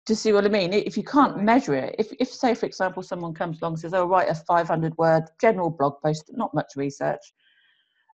Do 0.05 0.11
you 0.11 0.17
see 0.17 0.33
what 0.33 0.45
I 0.45 0.49
mean? 0.49 0.73
If 0.73 0.97
you 0.97 1.03
can't 1.03 1.41
measure 1.41 1.75
it, 1.75 1.95
if, 1.97 2.11
if 2.19 2.29
say 2.29 2.53
for 2.55 2.65
example 2.65 3.03
someone 3.03 3.33
comes 3.33 3.61
along 3.61 3.73
and 3.73 3.79
says, 3.79 3.93
"Oh, 3.93 4.05
write 4.05 4.29
a 4.29 4.35
500 4.35 4.97
word 4.97 5.23
general 5.39 5.69
blog 5.69 6.01
post, 6.03 6.29
not 6.33 6.53
much 6.53 6.73
research," 6.75 7.21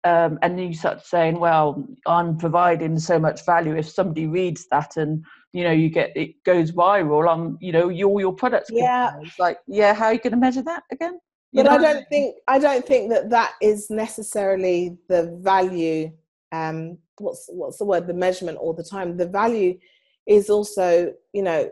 um, 0.05 0.39
and 0.41 0.59
then 0.59 0.69
you 0.69 0.75
start 0.75 1.05
saying, 1.05 1.39
"Well, 1.39 1.87
I'm 2.07 2.39
providing 2.39 2.99
so 2.99 3.19
much 3.19 3.45
value. 3.45 3.77
If 3.77 3.89
somebody 3.89 4.27
reads 4.27 4.67
that 4.71 4.97
and 4.97 5.25
you 5.53 5.65
know 5.65 5.73
you 5.73 5.91
get 5.91 6.17
it 6.17 6.43
goes 6.45 6.73
viral, 6.73 7.29
um, 7.29 7.59
you 7.61 7.73
know, 7.73 7.91
your 7.91 8.19
your 8.19 8.33
products." 8.33 8.71
Yeah. 8.73 9.13
It's 9.21 9.39
like, 9.39 9.59
yeah, 9.67 9.93
how 9.93 10.07
are 10.07 10.15
you 10.15 10.21
going 10.21 10.33
to 10.33 10.39
measure 10.39 10.63
that 10.63 10.85
again? 10.91 11.19
You 11.53 11.63
but 11.63 11.73
I 11.73 11.79
don't 11.79 12.09
think 12.09 12.37
I 12.49 12.59
don't 12.59 12.87
think 12.87 13.11
that 13.11 13.31
that 13.31 13.53
is 13.61 13.91
necessarily 13.91 14.97
the 15.09 15.39
value. 15.43 16.13
Um, 16.51 16.99
what's 17.19 17.47
what's 17.53 17.77
the 17.77 17.85
word? 17.85 18.07
The 18.07 18.15
measurement 18.15 18.57
all 18.57 18.73
the 18.73 18.83
time. 18.83 19.17
The 19.17 19.29
value 19.29 19.79
is 20.27 20.51
also, 20.51 21.13
you 21.33 21.43
know, 21.43 21.71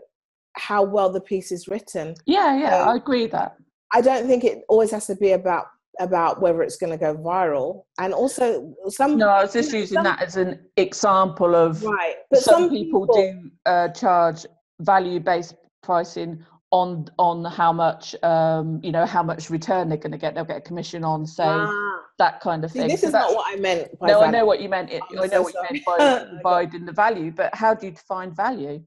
how 0.57 0.83
well 0.83 1.11
the 1.11 1.21
piece 1.21 1.51
is 1.53 1.69
written. 1.69 2.15
Yeah, 2.27 2.57
yeah, 2.59 2.83
Um, 2.83 2.89
I 2.91 2.97
agree 2.97 3.27
that. 3.29 3.57
I 3.95 4.01
don't 4.01 4.27
think 4.27 4.45
it 4.45 4.63
always 4.69 4.91
has 4.91 5.07
to 5.07 5.17
be 5.17 5.33
about 5.33 5.67
about 6.01 6.41
whether 6.41 6.63
it's 6.63 6.79
going 6.79 6.91
to 6.91 6.97
go 6.97 7.15
viral. 7.15 7.83
And 7.99 8.15
also, 8.15 8.75
some 8.89 9.19
No, 9.19 9.29
I 9.29 9.43
was 9.43 9.53
just 9.53 9.75
using 9.75 9.97
some- 9.97 10.05
that 10.05 10.23
as 10.23 10.37
an 10.37 10.59
example 10.79 11.55
of 11.55 11.83
right, 11.85 12.15
but 12.31 12.41
some, 12.41 12.71
people, 12.71 13.05
do 13.07 13.51
uh, 13.67 13.89
charge 13.89 14.47
value-based 14.81 15.55
pricing 15.83 16.43
on 16.71 17.07
on 17.19 17.45
how 17.45 17.73
much 17.75 18.15
um, 18.23 18.81
you 18.83 18.91
know 18.91 19.05
how 19.05 19.23
much 19.23 19.51
return 19.51 19.91
they're 19.91 19.99
going 19.99 20.13
to 20.13 20.19
get. 20.19 20.35
They'll 20.35 20.47
get 20.47 20.57
a 20.57 20.63
commission 20.63 21.05
on, 21.05 21.27
say 21.27 21.45
Ah, 21.45 22.02
that 22.19 22.41
kind 22.41 22.65
of 22.65 22.71
see, 22.71 22.81
thing. 22.81 22.89
this 22.89 23.01
So 23.01 23.09
is 23.09 23.13
not 23.13 23.35
what 23.35 23.53
I 23.53 23.61
meant. 23.61 23.99
By 23.99 24.09
No, 24.09 24.23
I 24.23 24.31
know 24.31 24.45
what 24.45 24.61
you 24.61 24.69
meant. 24.69 24.91
It, 24.91 25.03
I'm 25.11 25.17
know 25.17 25.27
so 25.29 25.43
what 25.43 25.55
you 25.55 25.63
meant 25.63 25.85
sorry. 25.85 25.99
by 26.01 26.09
Okay. 26.23 26.31
providing 26.43 26.85
the 26.85 26.93
value, 26.93 27.31
but 27.33 27.55
how 27.55 27.75
do 27.75 27.87
you 27.87 27.93
define 27.93 28.35
value? 28.35 28.83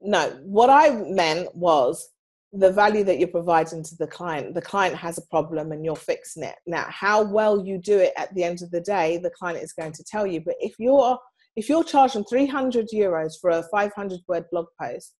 No, 0.00 0.38
what 0.42 0.70
I 0.70 0.90
meant 0.90 1.54
was 1.54 2.10
the 2.52 2.70
value 2.72 3.04
that 3.04 3.18
you're 3.18 3.28
providing 3.28 3.82
to 3.82 3.96
the 3.96 4.06
client. 4.06 4.54
The 4.54 4.62
client 4.62 4.94
has 4.96 5.18
a 5.18 5.26
problem 5.26 5.72
and 5.72 5.84
you're 5.84 5.96
fixing 5.96 6.42
it. 6.42 6.54
Now, 6.66 6.86
how 6.88 7.22
well 7.22 7.64
you 7.64 7.78
do 7.78 7.98
it 7.98 8.12
at 8.16 8.34
the 8.34 8.44
end 8.44 8.62
of 8.62 8.70
the 8.70 8.80
day, 8.80 9.18
the 9.18 9.30
client 9.30 9.62
is 9.62 9.72
going 9.72 9.92
to 9.92 10.04
tell 10.04 10.26
you. 10.26 10.40
But 10.40 10.54
if 10.60 10.74
you're 10.78 11.18
if 11.56 11.68
you're 11.68 11.82
charging 11.82 12.24
300 12.24 12.88
euros 12.94 13.32
for 13.40 13.50
a 13.50 13.64
500 13.64 14.20
word 14.28 14.44
blog 14.52 14.66
post 14.80 15.14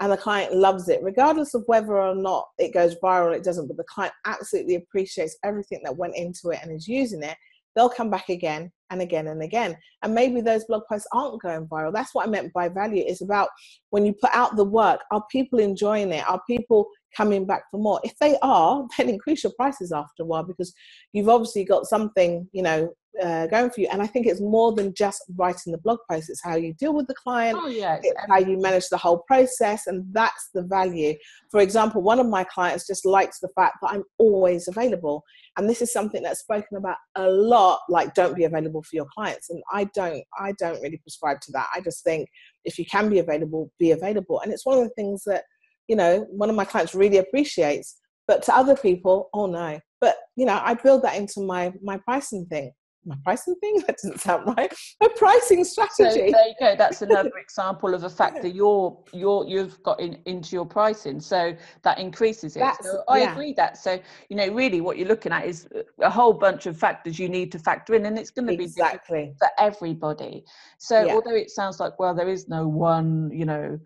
and 0.00 0.10
the 0.10 0.16
client 0.16 0.54
loves 0.54 0.88
it, 0.88 1.02
regardless 1.02 1.54
of 1.54 1.62
whether 1.66 2.00
or 2.00 2.14
not 2.14 2.46
it 2.58 2.72
goes 2.72 2.96
viral, 2.96 3.36
it 3.36 3.44
doesn't, 3.44 3.68
but 3.68 3.76
the 3.76 3.84
client 3.84 4.14
absolutely 4.26 4.76
appreciates 4.76 5.36
everything 5.44 5.80
that 5.84 5.96
went 5.96 6.16
into 6.16 6.50
it 6.50 6.60
and 6.62 6.72
is 6.72 6.88
using 6.88 7.22
it, 7.22 7.36
they'll 7.76 7.90
come 7.90 8.10
back 8.10 8.30
again 8.30 8.72
and 8.90 9.00
again 9.00 9.28
and 9.28 9.42
again. 9.42 9.76
And 10.02 10.14
maybe 10.14 10.40
those 10.40 10.64
blog 10.64 10.82
posts 10.88 11.06
aren't 11.12 11.40
going 11.42 11.66
viral. 11.66 11.92
That's 11.92 12.14
what 12.14 12.26
I 12.26 12.30
meant 12.30 12.52
by 12.52 12.68
value. 12.68 13.04
It's 13.06 13.22
about 13.22 13.48
when 13.90 14.04
you 14.04 14.12
put 14.12 14.30
out 14.32 14.56
the 14.56 14.64
work, 14.64 15.00
are 15.10 15.24
people 15.30 15.58
enjoying 15.58 16.12
it? 16.12 16.28
Are 16.28 16.42
people 16.46 16.88
coming 17.16 17.46
back 17.46 17.62
for 17.70 17.78
more? 17.78 18.00
If 18.04 18.16
they 18.18 18.36
are, 18.42 18.86
then 18.98 19.08
increase 19.08 19.44
your 19.44 19.52
prices 19.56 19.92
after 19.92 20.22
a 20.22 20.26
while 20.26 20.44
because 20.44 20.72
you've 21.12 21.28
obviously 21.28 21.64
got 21.64 21.86
something, 21.86 22.48
you 22.52 22.62
know, 22.62 22.90
uh, 23.22 23.46
going 23.48 23.70
for 23.70 23.80
you. 23.80 23.88
And 23.90 24.00
I 24.00 24.06
think 24.06 24.26
it's 24.26 24.40
more 24.40 24.72
than 24.72 24.94
just 24.94 25.22
writing 25.36 25.72
the 25.72 25.78
blog 25.78 25.98
post. 26.10 26.30
It's 26.30 26.42
how 26.42 26.56
you 26.56 26.72
deal 26.74 26.94
with 26.94 27.06
the 27.06 27.14
client. 27.14 27.58
Oh, 27.60 27.68
yeah. 27.68 27.96
It's, 27.96 28.06
it's 28.06 28.26
how 28.28 28.38
you 28.38 28.58
manage 28.58 28.88
the 28.88 28.96
whole 28.96 29.24
process. 29.26 29.86
And 29.86 30.04
that's 30.12 30.50
the 30.54 30.62
value. 30.62 31.14
For 31.50 31.60
example, 31.60 32.02
one 32.02 32.20
of 32.20 32.26
my 32.26 32.44
clients 32.44 32.86
just 32.86 33.04
likes 33.04 33.40
the 33.40 33.50
fact 33.54 33.78
that 33.82 33.90
I'm 33.90 34.04
always 34.18 34.68
available. 34.68 35.24
And 35.56 35.68
this 35.68 35.82
is 35.82 35.92
something 35.92 36.22
that's 36.22 36.40
spoken 36.40 36.76
about 36.76 36.96
a 37.16 37.28
lot, 37.28 37.80
like 37.88 38.14
don't 38.14 38.36
be 38.36 38.44
available 38.44 38.79
for 38.82 38.96
your 38.96 39.06
clients. 39.14 39.50
And 39.50 39.62
I 39.72 39.84
don't, 39.94 40.22
I 40.38 40.52
don't 40.58 40.80
really 40.82 40.98
prescribe 40.98 41.40
to 41.42 41.52
that. 41.52 41.68
I 41.74 41.80
just 41.80 42.04
think 42.04 42.28
if 42.64 42.78
you 42.78 42.84
can 42.84 43.08
be 43.08 43.18
available, 43.18 43.70
be 43.78 43.92
available. 43.92 44.40
And 44.40 44.52
it's 44.52 44.66
one 44.66 44.78
of 44.78 44.84
the 44.84 44.94
things 44.94 45.22
that, 45.26 45.44
you 45.88 45.96
know, 45.96 46.26
one 46.30 46.50
of 46.50 46.56
my 46.56 46.64
clients 46.64 46.94
really 46.94 47.18
appreciates. 47.18 47.98
But 48.28 48.42
to 48.44 48.54
other 48.54 48.76
people, 48.76 49.28
oh 49.34 49.46
no. 49.46 49.80
But 50.00 50.16
you 50.36 50.46
know, 50.46 50.60
I 50.62 50.74
build 50.74 51.02
that 51.02 51.16
into 51.16 51.40
my 51.40 51.72
my 51.82 51.98
pricing 51.98 52.46
thing 52.46 52.72
my 53.04 53.16
pricing 53.24 53.54
thing? 53.56 53.82
That 53.86 53.96
doesn't 53.96 54.20
sound 54.20 54.46
right. 54.56 54.72
A 55.02 55.08
pricing 55.10 55.64
strategy. 55.64 56.10
so 56.10 56.14
there 56.14 56.48
you 56.48 56.54
go. 56.60 56.76
That's 56.76 57.02
another 57.08 57.32
example 57.38 57.94
of 57.94 58.04
a 58.04 58.10
factor 58.10 58.46
you're 58.46 58.96
you're 59.12 59.46
you've 59.46 59.82
got 59.82 60.00
in, 60.00 60.18
into 60.26 60.54
your 60.54 60.66
pricing. 60.66 61.20
So 61.20 61.56
that 61.82 61.98
increases 61.98 62.56
it. 62.56 62.64
So 62.82 63.02
i 63.08 63.20
yeah. 63.20 63.32
agree 63.32 63.52
that. 63.54 63.78
So 63.78 63.98
you 64.28 64.36
know 64.36 64.48
really 64.48 64.80
what 64.80 64.98
you're 64.98 65.08
looking 65.08 65.32
at 65.32 65.46
is 65.46 65.68
a 66.00 66.10
whole 66.10 66.32
bunch 66.32 66.66
of 66.66 66.76
factors 66.76 67.18
you 67.18 67.28
need 67.28 67.50
to 67.52 67.58
factor 67.58 67.94
in 67.94 68.06
and 68.06 68.18
it's 68.18 68.30
going 68.30 68.46
to 68.48 68.56
be 68.56 68.64
exactly. 68.64 69.34
for 69.38 69.48
everybody. 69.58 70.44
So 70.78 71.04
yeah. 71.04 71.14
although 71.14 71.34
it 71.34 71.50
sounds 71.50 71.80
like 71.80 71.98
well 71.98 72.14
there 72.14 72.28
is 72.28 72.48
no 72.48 72.68
one 72.68 73.30
you 73.32 73.44
know 73.44 73.78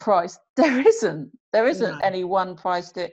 price. 0.00 0.38
There 0.56 0.86
isn't. 0.86 1.36
There 1.52 1.66
isn't 1.66 1.98
no. 1.98 2.04
any 2.04 2.22
one 2.22 2.54
price 2.54 2.92
that 2.92 3.10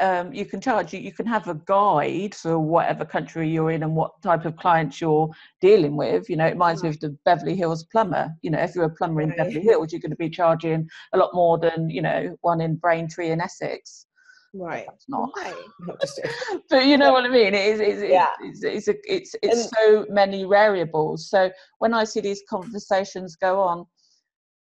um, 0.00 0.32
you 0.32 0.44
can 0.44 0.60
charge. 0.60 0.92
You, 0.92 0.98
you 0.98 1.12
can 1.12 1.24
have 1.26 1.46
a 1.46 1.54
guide 1.66 2.34
for 2.34 2.58
whatever 2.58 3.04
country 3.04 3.48
you're 3.48 3.70
in 3.70 3.84
and 3.84 3.94
what 3.94 4.20
type 4.22 4.44
of 4.44 4.56
clients 4.56 5.00
you're 5.00 5.30
dealing 5.60 5.96
with. 5.96 6.28
You 6.28 6.36
know 6.36 6.46
it 6.46 6.52
reminds 6.52 6.82
me 6.82 6.88
of 6.88 6.98
the 6.98 7.16
beverly 7.24 7.54
hills 7.54 7.84
plumber. 7.92 8.30
You 8.42 8.50
know 8.50 8.58
if 8.58 8.74
you're 8.74 8.86
a 8.86 8.90
plumber 8.90 9.20
in 9.20 9.30
beverly 9.36 9.60
hills 9.60 9.92
you're 9.92 10.00
going 10.00 10.10
to 10.10 10.16
be 10.16 10.28
charging 10.28 10.88
a 11.12 11.18
lot 11.18 11.30
more 11.32 11.58
than 11.58 11.88
you 11.88 12.02
know 12.02 12.36
one 12.40 12.60
in 12.60 12.74
braintree 12.74 13.30
in 13.30 13.40
essex. 13.40 14.06
Right. 14.52 14.86
It's 14.92 15.08
not. 15.08 15.30
But 16.70 16.86
you 16.86 16.96
know 16.96 17.12
what 17.12 17.24
i 17.24 17.28
mean? 17.28 17.54
It 17.54 17.66
is 17.66 17.80
it's, 17.80 18.02
yeah. 18.02 18.30
it's, 18.40 18.64
it's, 18.64 18.88
it's, 18.88 18.98
it's, 19.04 19.36
it's 19.42 19.70
so 19.70 20.06
many 20.08 20.42
variables. 20.44 21.30
So 21.30 21.50
when 21.78 21.94
i 21.94 22.02
see 22.04 22.20
these 22.20 22.42
conversations 22.48 23.36
go 23.36 23.60
on 23.60 23.86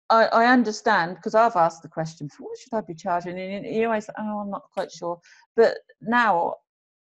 I, 0.09 0.25
I 0.25 0.45
understand 0.45 1.15
because 1.15 1.35
I've 1.35 1.55
asked 1.55 1.81
the 1.81 1.89
question, 1.89 2.29
what 2.39 2.57
should 2.57 2.73
I 2.73 2.81
be 2.81 2.93
charging? 2.93 3.37
And 3.37 3.65
you 3.65 3.85
always, 3.85 4.05
say, 4.05 4.13
oh, 4.17 4.39
I'm 4.39 4.49
not 4.49 4.63
quite 4.73 4.91
sure. 4.91 5.19
But 5.55 5.77
now 6.01 6.55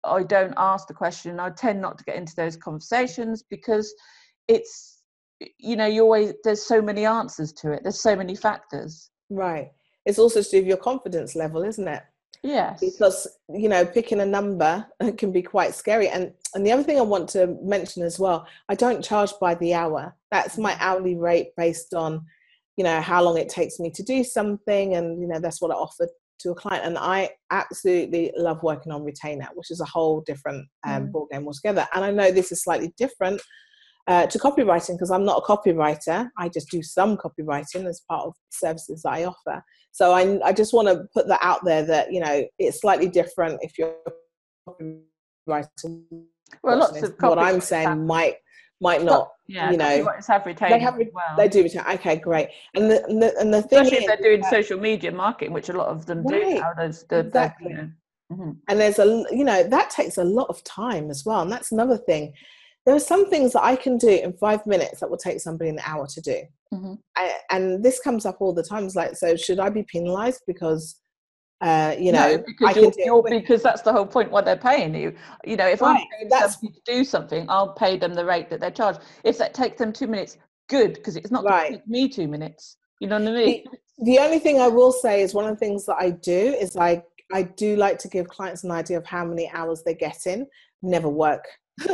I 0.04 0.22
don't 0.22 0.54
ask 0.56 0.86
the 0.86 0.94
question. 0.94 1.40
I 1.40 1.50
tend 1.50 1.80
not 1.80 1.98
to 1.98 2.04
get 2.04 2.16
into 2.16 2.34
those 2.36 2.56
conversations 2.56 3.42
because 3.42 3.92
it's, 4.48 5.02
you 5.58 5.76
know, 5.76 5.86
you 5.86 6.02
always, 6.02 6.34
there's 6.44 6.62
so 6.62 6.80
many 6.80 7.04
answers 7.04 7.52
to 7.54 7.72
it. 7.72 7.80
There's 7.82 8.00
so 8.00 8.14
many 8.14 8.36
factors. 8.36 9.10
Right. 9.30 9.72
It's 10.06 10.18
also 10.18 10.42
to 10.42 10.50
do 10.50 10.58
with 10.58 10.66
your 10.66 10.76
confidence 10.76 11.34
level, 11.34 11.62
isn't 11.62 11.88
it? 11.88 12.02
Yes. 12.42 12.80
Because, 12.80 13.28
you 13.48 13.68
know, 13.68 13.84
picking 13.84 14.20
a 14.20 14.26
number 14.26 14.84
can 15.16 15.30
be 15.30 15.42
quite 15.42 15.74
scary. 15.74 16.08
And 16.08 16.32
and 16.54 16.66
the 16.66 16.72
other 16.72 16.82
thing 16.82 16.98
I 16.98 17.02
want 17.02 17.28
to 17.30 17.56
mention 17.62 18.02
as 18.02 18.18
well, 18.18 18.46
I 18.68 18.74
don't 18.74 19.04
charge 19.04 19.32
by 19.40 19.54
the 19.54 19.74
hour. 19.74 20.14
That's 20.30 20.58
my 20.58 20.72
mm. 20.72 20.78
hourly 20.80 21.14
rate 21.14 21.54
based 21.56 21.94
on 21.94 22.26
you 22.76 22.84
know 22.84 23.00
how 23.00 23.22
long 23.22 23.36
it 23.36 23.48
takes 23.48 23.78
me 23.78 23.90
to 23.90 24.02
do 24.02 24.24
something 24.24 24.94
and 24.94 25.20
you 25.20 25.28
know 25.28 25.38
that's 25.38 25.60
what 25.60 25.70
i 25.70 25.74
offer 25.74 26.08
to 26.38 26.50
a 26.50 26.54
client 26.54 26.84
and 26.84 26.98
i 26.98 27.28
absolutely 27.50 28.32
love 28.36 28.62
working 28.62 28.92
on 28.92 29.04
retainer 29.04 29.48
which 29.54 29.70
is 29.70 29.80
a 29.80 29.84
whole 29.84 30.22
different 30.22 30.66
um, 30.86 31.04
mm. 31.04 31.12
ball 31.12 31.28
game 31.30 31.46
altogether. 31.46 31.86
And 31.94 32.04
i 32.04 32.10
know 32.10 32.30
this 32.30 32.52
is 32.52 32.62
slightly 32.62 32.92
different 32.96 33.40
uh, 34.08 34.26
to 34.26 34.38
copywriting 34.38 34.94
because 34.94 35.10
i'm 35.10 35.24
not 35.24 35.42
a 35.42 35.46
copywriter. 35.46 36.28
I 36.36 36.48
just 36.48 36.70
do 36.70 36.82
some 36.82 37.16
copywriting 37.16 37.86
as 37.86 38.02
part 38.08 38.26
of 38.26 38.34
services 38.50 39.02
that 39.02 39.12
i 39.12 39.24
offer. 39.24 39.62
So 39.92 40.12
i, 40.12 40.38
I 40.44 40.52
just 40.52 40.74
want 40.74 40.88
to 40.88 41.04
put 41.14 41.28
that 41.28 41.40
out 41.42 41.64
there 41.64 41.84
that 41.84 42.12
you 42.12 42.20
know 42.20 42.44
it's 42.58 42.80
slightly 42.80 43.08
different 43.08 43.60
if 43.62 43.78
you're 43.78 43.94
copywriting 44.68 46.04
well 46.62 46.78
lots 46.78 47.02
of 47.02 47.14
what 47.20 47.38
i'm 47.38 47.60
saying 47.60 48.06
might 48.06 48.36
might 48.82 49.02
not. 49.02 49.30
Yeah, 49.46 49.70
you 49.70 49.76
know, 49.76 50.08
have 50.28 50.46
retained. 50.46 50.72
They 50.72 50.78
have. 50.78 50.96
Well. 50.96 51.36
They 51.36 51.48
do 51.48 51.62
retain. 51.62 51.82
Okay, 51.94 52.16
great. 52.16 52.48
And 52.74 52.90
the 52.90 53.04
and 53.06 53.22
the, 53.22 53.38
and 53.38 53.52
the 53.52 53.62
thing 53.62 53.80
especially 53.80 53.98
is, 53.98 54.10
if 54.10 54.20
they're 54.20 54.36
doing 54.36 54.42
social 54.50 54.78
media 54.78 55.12
marketing, 55.12 55.52
which 55.52 55.68
a 55.68 55.72
lot 55.72 55.88
of 55.88 56.06
them 56.06 56.22
right, 56.24 56.42
do 56.42 56.60
nowadays. 56.60 57.04
The, 57.08 57.18
exactly. 57.20 57.68
The, 57.68 57.70
you 57.70 57.76
know, 57.76 57.90
mm-hmm. 58.32 58.50
And 58.68 58.80
there's 58.80 58.98
a 58.98 59.24
you 59.30 59.44
know 59.44 59.62
that 59.62 59.90
takes 59.90 60.18
a 60.18 60.24
lot 60.24 60.48
of 60.48 60.62
time 60.64 61.10
as 61.10 61.24
well, 61.24 61.42
and 61.42 61.52
that's 61.52 61.72
another 61.72 61.96
thing. 61.96 62.34
There 62.84 62.94
are 62.94 63.00
some 63.00 63.30
things 63.30 63.52
that 63.52 63.62
I 63.62 63.76
can 63.76 63.96
do 63.96 64.08
in 64.08 64.32
five 64.32 64.66
minutes 64.66 65.00
that 65.00 65.08
will 65.08 65.16
take 65.16 65.40
somebody 65.40 65.70
an 65.70 65.78
hour 65.86 66.06
to 66.06 66.20
do. 66.20 66.42
Mm-hmm. 66.74 66.94
I, 67.16 67.36
and 67.50 67.84
this 67.84 68.00
comes 68.00 68.26
up 68.26 68.38
all 68.40 68.52
the 68.52 68.64
time. 68.64 68.84
It's 68.86 68.96
like, 68.96 69.14
so 69.14 69.36
should 69.36 69.60
I 69.60 69.68
be 69.68 69.84
penalised 69.84 70.42
because 70.48 70.96
uh, 71.62 71.94
you 71.96 72.10
know, 72.10 72.36
no, 72.36 72.44
because, 72.44 72.76
you're, 72.76 72.92
you're, 72.98 73.22
because 73.22 73.62
that's 73.62 73.82
the 73.82 73.92
whole 73.92 74.04
point. 74.04 74.32
What 74.32 74.44
they're 74.44 74.56
paying 74.56 74.94
you, 74.94 75.14
you 75.44 75.56
know, 75.56 75.68
if 75.68 75.80
right, 75.80 75.90
I'm 75.90 76.06
paying 76.18 76.28
that's, 76.28 76.56
to 76.56 76.68
do 76.84 77.04
something, 77.04 77.46
I'll 77.48 77.72
pay 77.74 77.96
them 77.96 78.14
the 78.14 78.24
rate 78.24 78.50
that 78.50 78.58
they're 78.58 78.72
charged. 78.72 79.00
If 79.22 79.38
that 79.38 79.54
takes 79.54 79.78
them 79.78 79.92
two 79.92 80.08
minutes, 80.08 80.38
good, 80.68 80.94
because 80.94 81.16
it's 81.16 81.30
not 81.30 81.44
right. 81.44 81.70
take 81.70 81.86
me 81.86 82.08
two 82.08 82.26
minutes. 82.26 82.78
You 82.98 83.06
know 83.06 83.20
what 83.20 83.28
I 83.28 83.32
mean? 83.32 83.64
The, 83.98 84.04
the 84.04 84.18
only 84.18 84.40
thing 84.40 84.60
I 84.60 84.66
will 84.66 84.90
say 84.90 85.22
is 85.22 85.34
one 85.34 85.44
of 85.44 85.50
the 85.50 85.56
things 85.56 85.86
that 85.86 85.96
I 86.00 86.10
do 86.10 86.56
is 86.60 86.76
I 86.76 87.04
I 87.32 87.42
do 87.42 87.76
like 87.76 87.98
to 88.00 88.08
give 88.08 88.28
clients 88.28 88.64
an 88.64 88.72
idea 88.72 88.98
of 88.98 89.06
how 89.06 89.24
many 89.24 89.48
hours 89.54 89.82
they 89.84 89.94
get 89.94 90.26
in. 90.26 90.46
Never 90.82 91.08
work 91.08 91.46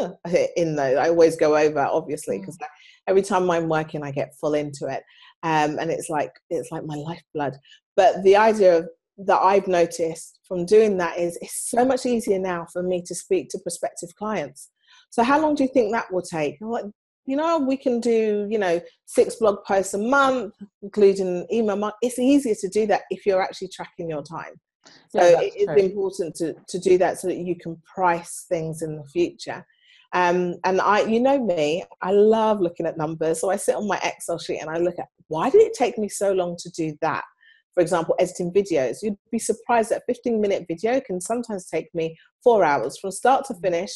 in 0.57 0.77
though. 0.77 0.97
I 0.97 1.11
always 1.11 1.37
go 1.37 1.57
over, 1.57 1.81
obviously, 1.81 2.39
because 2.39 2.57
mm. 2.57 2.67
every 3.07 3.23
time 3.23 3.51
I'm 3.51 3.69
working, 3.69 4.03
I 4.03 4.13
get 4.13 4.35
full 4.41 4.55
into 4.55 4.87
it, 4.87 5.03
um, 5.43 5.79
and 5.79 5.91
it's 5.91 6.09
like 6.09 6.33
it's 6.49 6.73
like 6.73 6.87
my 6.87 6.97
lifeblood. 6.97 7.59
But 7.97 8.23
the 8.23 8.37
idea 8.37 8.79
of 8.79 8.89
that 9.19 9.41
I've 9.41 9.67
noticed 9.67 10.39
from 10.47 10.65
doing 10.65 10.97
that 10.99 11.19
is 11.19 11.37
it's 11.43 11.71
so 11.71 11.85
much 11.85 12.07
easier 12.07 12.39
now 12.39 12.67
for 12.73 12.83
me 12.83 13.03
to 13.03 13.15
speak 13.15 13.49
to 13.51 13.59
prospective 13.59 14.15
clients. 14.17 14.71
So 15.11 15.23
how 15.23 15.41
long 15.41 15.55
do 15.55 15.65
you 15.65 15.69
think 15.69 15.93
that 15.93 16.13
will 16.13 16.23
take? 16.23 16.57
Like, 16.61 16.85
you 17.27 17.37
know, 17.37 17.59
we 17.59 17.77
can 17.77 18.01
do, 18.01 18.47
you 18.49 18.59
know, 18.59 18.81
six 19.07 19.37
blog 19.37 19.65
posts 19.65 19.95
a 19.95 19.99
month, 19.99 20.55
including 20.83 21.47
email. 21.53 21.93
It's 22.01 22.19
easier 22.19 22.55
to 22.61 22.69
do 22.69 22.87
that 22.87 23.03
if 23.11 23.27
you're 23.27 23.43
actually 23.43 23.69
tracking 23.69 24.09
your 24.09 24.23
time. 24.23 24.55
So 25.11 25.23
yeah, 25.23 25.41
it 25.41 25.57
is 25.57 25.67
true. 25.67 25.77
important 25.77 26.35
to, 26.37 26.55
to 26.69 26.79
do 26.79 26.97
that 26.99 27.19
so 27.19 27.29
that 27.29 27.37
you 27.37 27.57
can 27.57 27.77
price 27.95 28.47
things 28.49 28.83
in 28.83 28.97
the 28.97 29.05
future. 29.05 29.65
Um, 30.15 30.57
and 30.65 30.81
I, 30.81 31.03
you 31.03 31.21
know 31.21 31.45
me, 31.45 31.85
I 32.01 32.13
love 32.13 32.61
looking 32.61 32.87
at 32.87 32.97
numbers. 32.97 33.41
So 33.41 33.51
I 33.51 33.57
sit 33.57 33.75
on 33.75 33.87
my 33.87 34.01
Excel 34.03 34.39
sheet 34.39 34.61
and 34.61 34.71
I 34.71 34.79
look 34.79 34.99
at 34.99 35.07
why 35.27 35.51
did 35.51 35.61
it 35.61 35.75
take 35.75 35.99
me 35.99 36.09
so 36.09 36.33
long 36.33 36.57
to 36.61 36.71
do 36.71 36.97
that? 37.03 37.25
For 37.79 37.83
example, 37.83 38.17
editing 38.19 38.53
videos. 38.53 38.97
You'd 39.05 39.17
be 39.31 39.39
surprised 39.39 39.91
that 39.91 39.99
a 39.99 40.13
15 40.13 40.41
minute 40.41 40.65
video 40.67 41.01
can 41.01 41.21
sometimes 41.21 41.67
take 41.67 41.95
me 41.95 42.17
four 42.43 42.65
hours 42.65 42.99
from 42.99 43.13
start 43.13 43.45
to 43.45 43.55
finish 43.63 43.93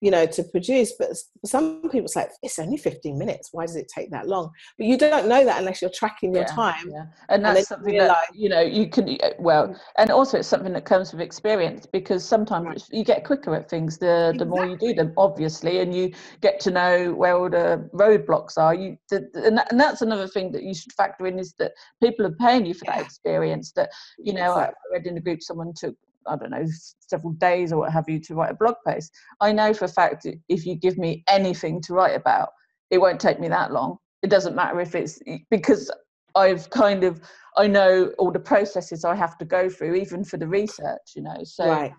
you 0.00 0.10
know, 0.10 0.26
to 0.26 0.42
produce. 0.44 0.92
But 0.98 1.10
some 1.44 1.82
people, 1.82 2.04
it's 2.06 2.16
like 2.16 2.30
it's 2.42 2.58
only 2.58 2.76
15 2.76 3.18
minutes. 3.18 3.50
Why 3.52 3.66
does 3.66 3.76
it 3.76 3.90
take 3.94 4.10
that 4.10 4.26
long? 4.26 4.50
But 4.78 4.86
you 4.86 4.96
don't 4.96 5.28
know 5.28 5.44
that 5.44 5.58
unless 5.58 5.80
you're 5.80 5.90
tracking 5.90 6.34
your 6.34 6.44
yeah, 6.44 6.54
time. 6.54 6.90
Yeah. 6.90 7.04
And 7.28 7.44
that's 7.44 7.58
and 7.58 7.66
something 7.66 7.92
realize, 7.92 8.16
that 8.30 8.38
you 8.38 8.48
know 8.48 8.60
you 8.60 8.88
can 8.88 9.18
well, 9.38 9.68
mm. 9.68 9.76
and 9.98 10.10
also 10.10 10.38
it's 10.38 10.48
something 10.48 10.72
that 10.72 10.84
comes 10.84 11.12
with 11.12 11.20
experience 11.20 11.86
because 11.86 12.24
sometimes 12.24 12.88
you 12.90 13.04
get 13.04 13.24
quicker 13.24 13.54
at 13.54 13.68
things 13.68 13.98
the 13.98 14.34
the 14.38 14.46
more 14.46 14.66
you 14.66 14.76
do 14.76 14.94
them, 14.94 15.12
obviously, 15.16 15.80
and 15.80 15.94
you 15.94 16.12
get 16.40 16.60
to 16.60 16.70
know 16.70 17.12
where 17.12 17.36
all 17.36 17.50
the 17.50 17.88
roadblocks 17.92 18.56
are. 18.56 18.74
You 18.74 18.96
the, 19.10 19.28
and, 19.34 19.58
that, 19.58 19.70
and 19.70 19.80
that's 19.80 20.02
another 20.02 20.26
thing 20.26 20.52
that 20.52 20.62
you 20.62 20.74
should 20.74 20.92
factor 20.92 21.26
in 21.26 21.38
is 21.38 21.54
that 21.58 21.72
people 22.02 22.26
are 22.26 22.36
paying 22.40 22.66
you 22.66 22.74
for 22.74 22.86
yeah. 22.86 22.96
that 22.96 23.04
experience. 23.04 23.72
That 23.72 23.90
you 24.18 24.32
know, 24.32 24.52
exactly. 24.52 24.74
I 24.90 24.92
read 24.94 25.06
in 25.06 25.14
the 25.14 25.20
group 25.20 25.42
someone 25.42 25.72
took 25.76 25.94
I 26.26 26.36
don't 26.36 26.50
know, 26.50 26.64
several 27.00 27.32
days 27.34 27.72
or 27.72 27.78
what 27.78 27.92
have 27.92 28.08
you 28.08 28.20
to 28.20 28.34
write 28.34 28.50
a 28.50 28.54
blog 28.54 28.74
post. 28.86 29.12
I 29.40 29.52
know 29.52 29.72
for 29.72 29.86
a 29.86 29.88
fact 29.88 30.26
if 30.48 30.66
you 30.66 30.76
give 30.76 30.98
me 30.98 31.24
anything 31.28 31.80
to 31.82 31.94
write 31.94 32.14
about, 32.16 32.50
it 32.90 32.98
won't 32.98 33.20
take 33.20 33.40
me 33.40 33.48
that 33.48 33.72
long. 33.72 33.98
It 34.22 34.30
doesn't 34.30 34.54
matter 34.54 34.80
if 34.80 34.94
it's 34.94 35.18
because 35.50 35.90
I've 36.36 36.68
kind 36.70 37.04
of 37.04 37.20
I 37.56 37.66
know 37.66 38.12
all 38.18 38.30
the 38.30 38.40
processes 38.40 39.04
I 39.04 39.14
have 39.16 39.36
to 39.38 39.44
go 39.44 39.68
through, 39.68 39.96
even 39.96 40.24
for 40.24 40.36
the 40.36 40.46
research, 40.46 41.12
you 41.16 41.22
know. 41.22 41.38
So 41.42 41.66
right. 41.66 41.92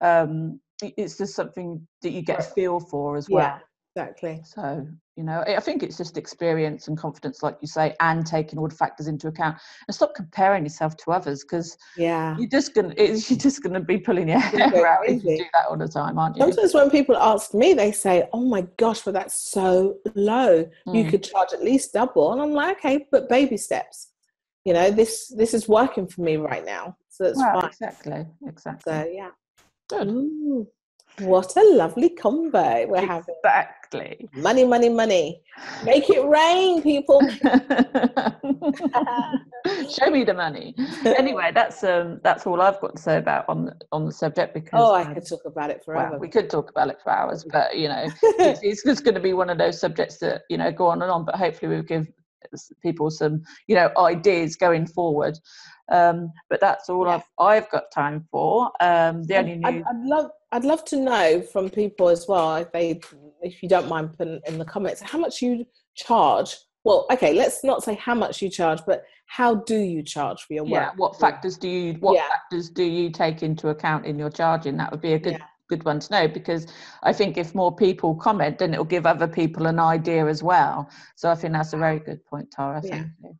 um, 0.00 0.60
it's 0.82 1.18
just 1.18 1.34
something 1.34 1.86
that 2.02 2.10
you 2.10 2.22
get 2.22 2.40
a 2.40 2.42
feel 2.42 2.80
for 2.80 3.16
as 3.16 3.28
well. 3.28 3.60
Exactly. 3.96 4.42
So, 4.44 4.84
you 5.14 5.22
know, 5.22 5.44
I 5.46 5.60
think 5.60 5.84
it's 5.84 5.96
just 5.96 6.16
experience 6.16 6.88
and 6.88 6.98
confidence, 6.98 7.44
like 7.44 7.56
you 7.60 7.68
say, 7.68 7.94
and 8.00 8.26
taking 8.26 8.58
all 8.58 8.66
the 8.66 8.74
factors 8.74 9.06
into 9.06 9.28
account 9.28 9.56
and 9.86 9.94
stop 9.94 10.16
comparing 10.16 10.64
yourself 10.64 10.96
to 10.98 11.12
others 11.12 11.44
because 11.44 11.76
yeah, 11.96 12.36
you're 12.36 12.48
just 12.48 12.74
gonna 12.74 12.92
you're 12.98 13.38
just 13.38 13.62
gonna 13.62 13.78
be 13.78 13.98
pulling 13.98 14.28
your 14.28 14.38
hair 14.40 14.86
out 14.86 15.08
if 15.08 15.22
you 15.22 15.36
do 15.36 15.44
that 15.52 15.66
all 15.70 15.76
the 15.76 15.86
time, 15.86 16.18
aren't 16.18 16.36
you? 16.36 16.42
Sometimes 16.42 16.74
when 16.74 16.90
people 16.90 17.16
ask 17.16 17.54
me, 17.54 17.72
they 17.72 17.92
say, 17.92 18.28
"Oh 18.32 18.44
my 18.44 18.62
gosh, 18.78 19.02
but 19.02 19.14
that's 19.14 19.40
so 19.40 19.98
low. 20.16 20.68
Mm. 20.88 20.94
You 20.94 21.04
could 21.04 21.22
charge 21.22 21.52
at 21.52 21.62
least 21.62 21.92
double." 21.92 22.32
And 22.32 22.42
I'm 22.42 22.52
like, 22.52 22.78
"Okay, 22.78 23.06
but 23.12 23.28
baby 23.28 23.56
steps. 23.56 24.08
You 24.64 24.72
know, 24.72 24.90
this 24.90 25.28
this 25.28 25.54
is 25.54 25.68
working 25.68 26.08
for 26.08 26.22
me 26.22 26.36
right 26.36 26.64
now, 26.64 26.96
so 27.08 27.24
that's 27.24 27.38
well, 27.38 27.60
fine." 27.60 27.70
Exactly. 27.70 28.26
Exactly. 28.44 28.92
So 28.92 29.08
yeah. 29.12 29.30
Good. 29.88 30.08
Ooh. 30.08 30.66
What 31.20 31.56
a 31.56 31.62
lovely 31.76 32.08
combo 32.10 32.86
we're 32.88 33.06
having. 33.06 33.34
Exactly. 33.44 34.28
Money, 34.34 34.64
money, 34.64 34.88
money. 34.88 35.40
Make 35.84 36.10
it 36.10 36.26
rain, 36.26 36.82
people. 36.82 37.20
Show 39.88 40.10
me 40.10 40.24
the 40.24 40.34
money. 40.34 40.74
Anyway, 41.04 41.52
that's 41.54 41.84
um 41.84 42.20
that's 42.24 42.46
all 42.46 42.60
I've 42.60 42.80
got 42.80 42.96
to 42.96 43.02
say 43.02 43.18
about 43.18 43.48
on 43.48 43.72
on 43.92 44.06
the 44.06 44.12
subject 44.12 44.54
because 44.54 44.80
Oh, 44.82 44.94
I 44.94 45.12
could 45.14 45.26
talk 45.26 45.42
about 45.46 45.70
it 45.70 45.84
forever. 45.84 46.12
Well, 46.12 46.20
we 46.20 46.28
could 46.28 46.50
talk 46.50 46.70
about 46.70 46.88
it 46.88 46.98
for 47.02 47.10
hours, 47.10 47.44
but 47.50 47.76
you 47.78 47.88
know, 47.88 48.06
it's, 48.22 48.60
it's 48.62 48.82
just 48.82 49.04
going 49.04 49.14
to 49.14 49.20
be 49.20 49.32
one 49.32 49.50
of 49.50 49.58
those 49.58 49.78
subjects 49.80 50.18
that, 50.18 50.42
you 50.50 50.56
know, 50.56 50.72
go 50.72 50.86
on 50.86 51.02
and 51.02 51.10
on, 51.10 51.24
but 51.24 51.36
hopefully 51.36 51.72
we'll 51.72 51.82
give 51.82 52.06
people 52.82 53.10
some, 53.10 53.42
you 53.68 53.74
know, 53.74 53.90
ideas 53.98 54.56
going 54.56 54.86
forward. 54.86 55.38
Um, 55.90 56.32
but 56.48 56.60
that's 56.60 56.88
all 56.88 57.06
yeah. 57.06 57.16
I've 57.16 57.24
I've 57.38 57.70
got 57.70 57.90
time 57.92 58.26
for. 58.30 58.70
Um, 58.80 59.24
the 59.24 59.36
only 59.36 59.60
I'd, 59.64 59.76
I'd, 59.76 59.82
I'd, 59.82 60.04
love 60.04 60.30
I'd 60.52 60.64
love 60.64 60.84
to 60.86 60.96
know 60.96 61.42
from 61.42 61.68
people 61.68 62.08
as 62.08 62.26
well 62.28 62.56
if 62.56 62.72
they 62.72 63.00
if 63.42 63.62
you 63.62 63.68
don't 63.68 63.88
mind 63.88 64.16
putting 64.16 64.40
in 64.46 64.58
the 64.58 64.64
comments 64.64 65.00
how 65.00 65.18
much 65.18 65.42
you 65.42 65.66
charge. 65.94 66.56
Well, 66.84 67.06
okay, 67.10 67.32
let's 67.32 67.64
not 67.64 67.82
say 67.82 67.94
how 67.94 68.14
much 68.14 68.42
you 68.42 68.50
charge, 68.50 68.80
but 68.86 69.04
how 69.26 69.54
do 69.54 69.76
you 69.76 70.02
charge 70.02 70.42
for 70.42 70.52
your 70.52 70.64
work? 70.64 70.72
Yeah, 70.72 70.90
what 70.96 71.18
factors 71.18 71.56
do 71.56 71.68
you 71.68 71.94
what 71.94 72.14
yeah. 72.14 72.28
factors 72.28 72.68
do 72.70 72.84
you 72.84 73.10
take 73.10 73.42
into 73.42 73.68
account 73.68 74.06
in 74.06 74.18
your 74.18 74.30
charging? 74.30 74.76
That 74.76 74.90
would 74.90 75.00
be 75.00 75.14
a 75.14 75.18
good 75.18 75.32
yeah. 75.32 75.46
good 75.68 75.84
one 75.84 75.98
to 76.00 76.12
know 76.12 76.28
because 76.28 76.66
I 77.02 77.12
think 77.12 77.36
if 77.36 77.54
more 77.54 77.74
people 77.74 78.14
comment, 78.14 78.58
then 78.58 78.72
it'll 78.72 78.84
give 78.84 79.06
other 79.06 79.28
people 79.28 79.66
an 79.66 79.78
idea 79.78 80.26
as 80.26 80.42
well. 80.42 80.88
So 81.16 81.30
I 81.30 81.34
think 81.34 81.52
that's 81.54 81.72
a 81.72 81.78
very 81.78 81.98
good 81.98 82.24
point, 82.26 82.50
Tara. 82.50 82.80
Thank 82.80 83.06
you. 83.22 83.38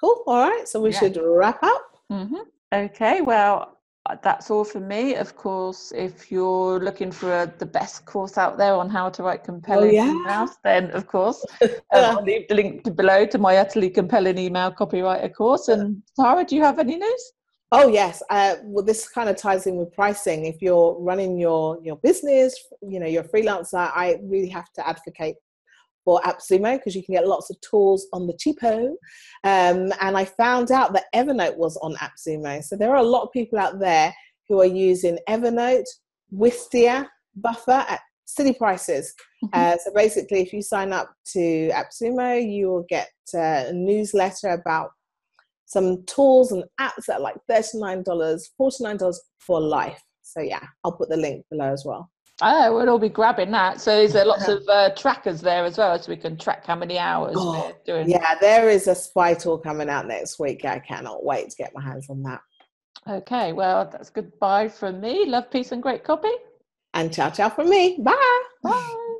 Cool. 0.00 0.22
All 0.26 0.48
right. 0.48 0.68
So 0.68 0.80
we 0.80 0.92
yeah. 0.92 0.98
should 0.98 1.18
wrap 1.22 1.62
up. 1.62 1.96
Mm-hmm. 2.10 2.36
Okay. 2.72 3.20
Well, 3.20 3.78
uh, 4.08 4.16
that's 4.22 4.50
all 4.50 4.64
for 4.64 4.80
me. 4.80 5.14
Of 5.16 5.36
course, 5.36 5.92
if 5.94 6.30
you're 6.30 6.80
looking 6.80 7.10
for 7.10 7.42
a, 7.42 7.52
the 7.58 7.66
best 7.66 8.06
course 8.06 8.38
out 8.38 8.56
there 8.56 8.74
on 8.74 8.88
how 8.88 9.10
to 9.10 9.22
write 9.22 9.44
compelling 9.44 9.90
oh, 9.90 9.92
yeah. 9.92 10.14
emails, 10.14 10.50
then 10.64 10.90
of 10.92 11.06
course, 11.06 11.44
um, 11.62 11.68
I'll 11.92 12.22
leave 12.22 12.48
the 12.48 12.54
link 12.54 12.96
below 12.96 13.26
to 13.26 13.38
my 13.38 13.56
utterly 13.56 13.90
compelling 13.90 14.38
email 14.38 14.70
copywriter 14.72 15.32
course. 15.34 15.68
And 15.68 16.02
Tara, 16.18 16.44
do 16.44 16.56
you 16.56 16.62
have 16.62 16.78
any 16.78 16.96
news? 16.96 17.32
Oh 17.70 17.88
yes. 17.88 18.22
Uh, 18.30 18.56
well, 18.64 18.84
this 18.84 19.08
kind 19.08 19.28
of 19.28 19.36
ties 19.36 19.66
in 19.66 19.76
with 19.76 19.92
pricing. 19.92 20.46
If 20.46 20.62
you're 20.62 20.96
running 20.98 21.38
your 21.38 21.78
your 21.82 21.96
business, 21.96 22.54
you 22.80 22.98
know, 22.98 23.06
you're 23.06 23.24
a 23.24 23.28
freelancer, 23.28 23.90
I 23.94 24.18
really 24.22 24.48
have 24.48 24.72
to 24.74 24.88
advocate 24.88 25.36
for 26.08 26.22
AppSumo 26.22 26.78
because 26.78 26.94
you 26.94 27.04
can 27.04 27.14
get 27.14 27.26
lots 27.26 27.50
of 27.50 27.60
tools 27.60 28.06
on 28.14 28.26
the 28.26 28.32
cheapo. 28.32 28.86
Um, 29.44 29.92
and 30.00 30.16
I 30.16 30.24
found 30.24 30.70
out 30.70 30.94
that 30.94 31.04
Evernote 31.14 31.58
was 31.58 31.76
on 31.82 31.96
AppSumo. 31.96 32.64
So 32.64 32.76
there 32.76 32.88
are 32.92 32.96
a 32.96 33.02
lot 33.02 33.24
of 33.24 33.32
people 33.32 33.58
out 33.58 33.78
there 33.78 34.14
who 34.48 34.58
are 34.62 34.64
using 34.64 35.18
Evernote, 35.28 35.84
Wistia, 36.34 37.06
Buffer 37.36 37.84
at 37.90 38.00
silly 38.24 38.54
prices. 38.54 39.12
Mm-hmm. 39.44 39.50
Uh, 39.52 39.76
so 39.84 39.92
basically, 39.94 40.40
if 40.40 40.54
you 40.54 40.62
sign 40.62 40.94
up 40.94 41.12
to 41.34 41.70
AppSumo, 41.74 42.40
you 42.50 42.70
will 42.70 42.86
get 42.88 43.10
uh, 43.34 43.64
a 43.66 43.72
newsletter 43.74 44.48
about 44.48 44.92
some 45.66 46.06
tools 46.06 46.52
and 46.52 46.64
apps 46.80 47.04
that 47.08 47.16
are 47.16 47.20
like 47.20 47.36
$39, 47.50 48.02
$49 48.58 49.14
for 49.40 49.60
life. 49.60 50.02
So 50.22 50.40
yeah, 50.40 50.64
I'll 50.84 50.96
put 50.96 51.10
the 51.10 51.18
link 51.18 51.44
below 51.50 51.70
as 51.70 51.84
well. 51.84 52.10
Oh, 52.40 52.74
we'll 52.74 52.88
all 52.88 52.98
be 52.98 53.08
grabbing 53.08 53.50
that. 53.50 53.80
So 53.80 53.98
is 53.98 54.12
there 54.12 54.24
lots 54.24 54.46
of 54.46 54.62
uh, 54.68 54.90
trackers 54.94 55.40
there 55.40 55.64
as 55.64 55.76
well, 55.76 56.00
so 56.00 56.10
we 56.10 56.16
can 56.16 56.36
track 56.36 56.64
how 56.64 56.76
many 56.76 56.96
hours 56.96 57.34
oh, 57.36 57.74
we're 57.86 57.94
doing? 57.94 58.08
Yeah, 58.08 58.36
there 58.40 58.68
is 58.68 58.86
a 58.86 58.94
spy 58.94 59.34
tool 59.34 59.58
coming 59.58 59.88
out 59.88 60.06
next 60.06 60.38
week. 60.38 60.64
I 60.64 60.78
cannot 60.78 61.24
wait 61.24 61.50
to 61.50 61.56
get 61.56 61.74
my 61.74 61.82
hands 61.82 62.08
on 62.08 62.22
that. 62.22 62.40
Okay, 63.08 63.52
well, 63.52 63.88
that's 63.90 64.10
goodbye 64.10 64.68
from 64.68 65.00
me. 65.00 65.26
Love, 65.26 65.50
peace, 65.50 65.72
and 65.72 65.82
great 65.82 66.04
copy. 66.04 66.30
And 66.94 67.12
ciao, 67.12 67.30
ciao 67.30 67.48
from 67.48 67.70
me. 67.70 67.98
Bye. 68.00 68.42
Bye. 68.62 69.14